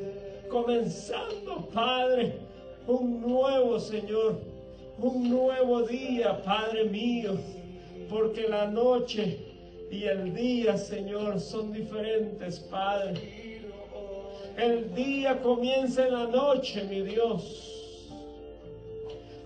[0.50, 2.34] comenzando, Padre,
[2.86, 4.38] un nuevo, Señor,
[4.98, 7.36] un nuevo día, Padre mío,
[8.10, 9.38] porque la noche
[9.90, 13.45] y el día, Señor, son diferentes, Padre.
[14.56, 18.10] El día comienza en la noche, mi Dios.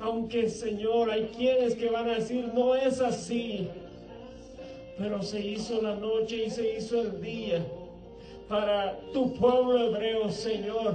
[0.01, 3.69] Aunque, Señor, hay quienes que van a decir, no es así.
[4.97, 7.65] Pero se hizo la noche y se hizo el día
[8.49, 10.95] para tu pueblo hebreo, Señor.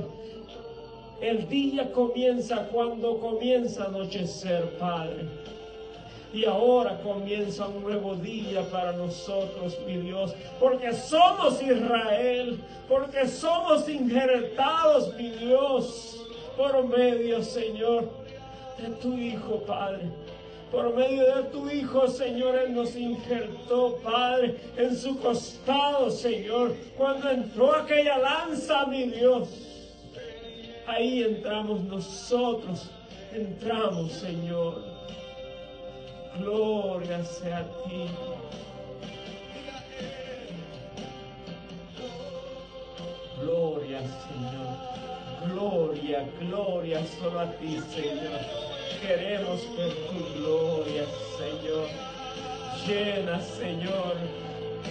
[1.21, 5.25] El día comienza cuando comienza a anochecer, Padre.
[6.35, 12.59] Y ahora comienza un nuevo día para nosotros, mi Dios, porque somos Israel,
[12.89, 18.09] porque somos injertados, mi Dios, por medio, Señor,
[18.77, 20.09] de tu Hijo, Padre.
[20.73, 26.75] Por medio de tu Hijo, Señor, Él nos injertó, Padre, en su costado, Señor.
[26.97, 29.47] Cuando entró aquella lanza, mi Dios,
[30.85, 32.91] ahí entramos nosotros,
[33.31, 34.94] entramos, Señor.
[36.37, 38.09] Gloria sea a ti.
[43.39, 44.95] Gloria, Señor.
[45.47, 48.39] Gloria, gloria solo a ti, Señor.
[49.01, 51.05] Queremos ver tu gloria,
[51.37, 51.87] Señor.
[52.85, 54.15] Llena, Señor,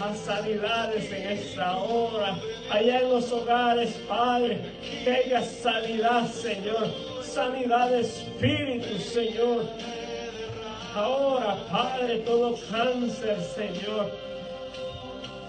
[0.01, 2.39] a sanidades en esta hora.
[2.71, 4.61] Allá en los hogares, Padre,
[5.05, 6.89] tenga sanidad, Señor.
[7.23, 9.67] Sanidad de espíritu, Señor
[10.95, 14.13] Ahora, Padre, todo cáncer, Señor.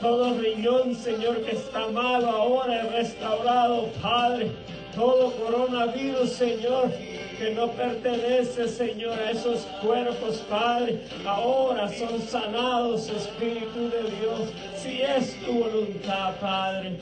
[0.02, 4.52] Todo riñón, Señor, que está malo, ahora es restaurado, Padre.
[4.96, 6.92] Todo coronavirus, Señor,
[7.38, 15.02] que no pertenece, Señor, a esos cuerpos, Padre, ahora son sanados, Espíritu de Dios, si
[15.02, 16.98] es tu voluntad, Padre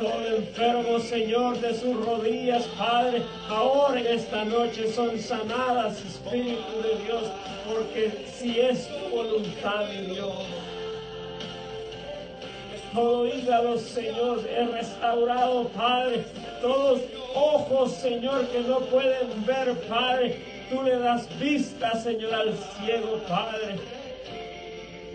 [0.00, 7.04] todo enfermo, Señor, de sus rodillas, Padre, ahora en esta noche son sanadas, Espíritu de
[7.04, 7.24] Dios,
[7.66, 10.32] porque si es tu voluntad, mi Dios.
[12.94, 16.24] Todo hígado, Señor, es restaurado, Padre.
[16.60, 17.02] Todos
[17.34, 20.40] ojos, Señor, que no pueden ver, Padre.
[20.70, 23.76] Tú le das vista, Señor, al ciego, Padre.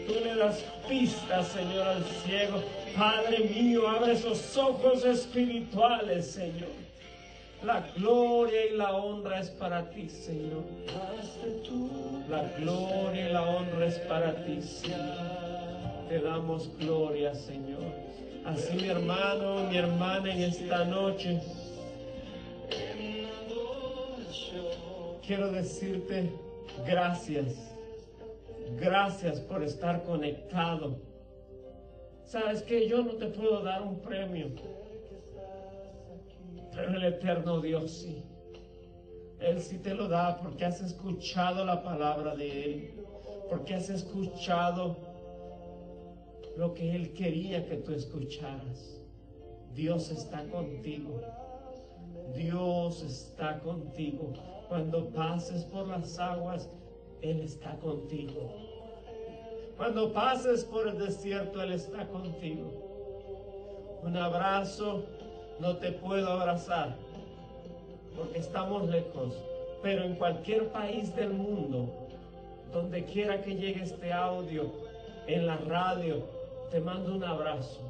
[0.07, 2.85] Tú le das vista, Señor, al ciego.
[2.97, 6.69] Padre mío, abre esos ojos espirituales, Señor.
[7.61, 10.63] La gloria y la honra es para ti, Señor.
[12.30, 16.07] La gloria y la honra es para ti, Señor.
[16.07, 17.84] Te damos gloria, Señor.
[18.45, 21.41] Así mi hermano, mi hermana en esta noche.
[25.26, 26.30] Quiero decirte
[26.88, 27.73] gracias.
[28.80, 31.05] Gracias por estar conectado
[32.26, 34.49] Sabes que yo no te puedo dar un premio,
[36.73, 38.23] pero el eterno Dios sí.
[39.39, 42.93] Él sí te lo da porque has escuchado la palabra de Él,
[43.47, 44.97] porque has escuchado
[46.57, 48.99] lo que Él quería que tú escucharas.
[49.73, 51.22] Dios está contigo.
[52.35, 54.34] Dios está contigo.
[54.68, 56.69] Cuando pases por las aguas,
[57.22, 58.64] Él está contigo.
[59.77, 62.72] Cuando pases por el desierto, Él está contigo.
[64.03, 65.03] Un abrazo,
[65.60, 66.95] no te puedo abrazar
[68.15, 69.34] porque estamos lejos,
[69.81, 71.89] pero en cualquier país del mundo,
[72.72, 74.72] donde quiera que llegue este audio,
[75.27, 76.23] en la radio,
[76.72, 77.81] te mando un abrazo.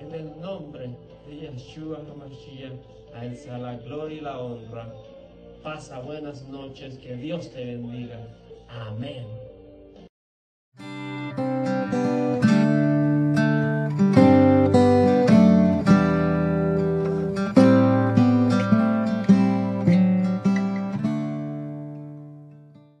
[0.00, 0.90] En el nombre
[1.26, 2.72] de Yeshua HaMashiach,
[3.14, 4.92] a Él la gloria y la honra
[5.62, 8.18] Pasa buenas noches, que Dios te bendiga.
[8.68, 9.41] Amén.
[10.78, 11.11] Thank you.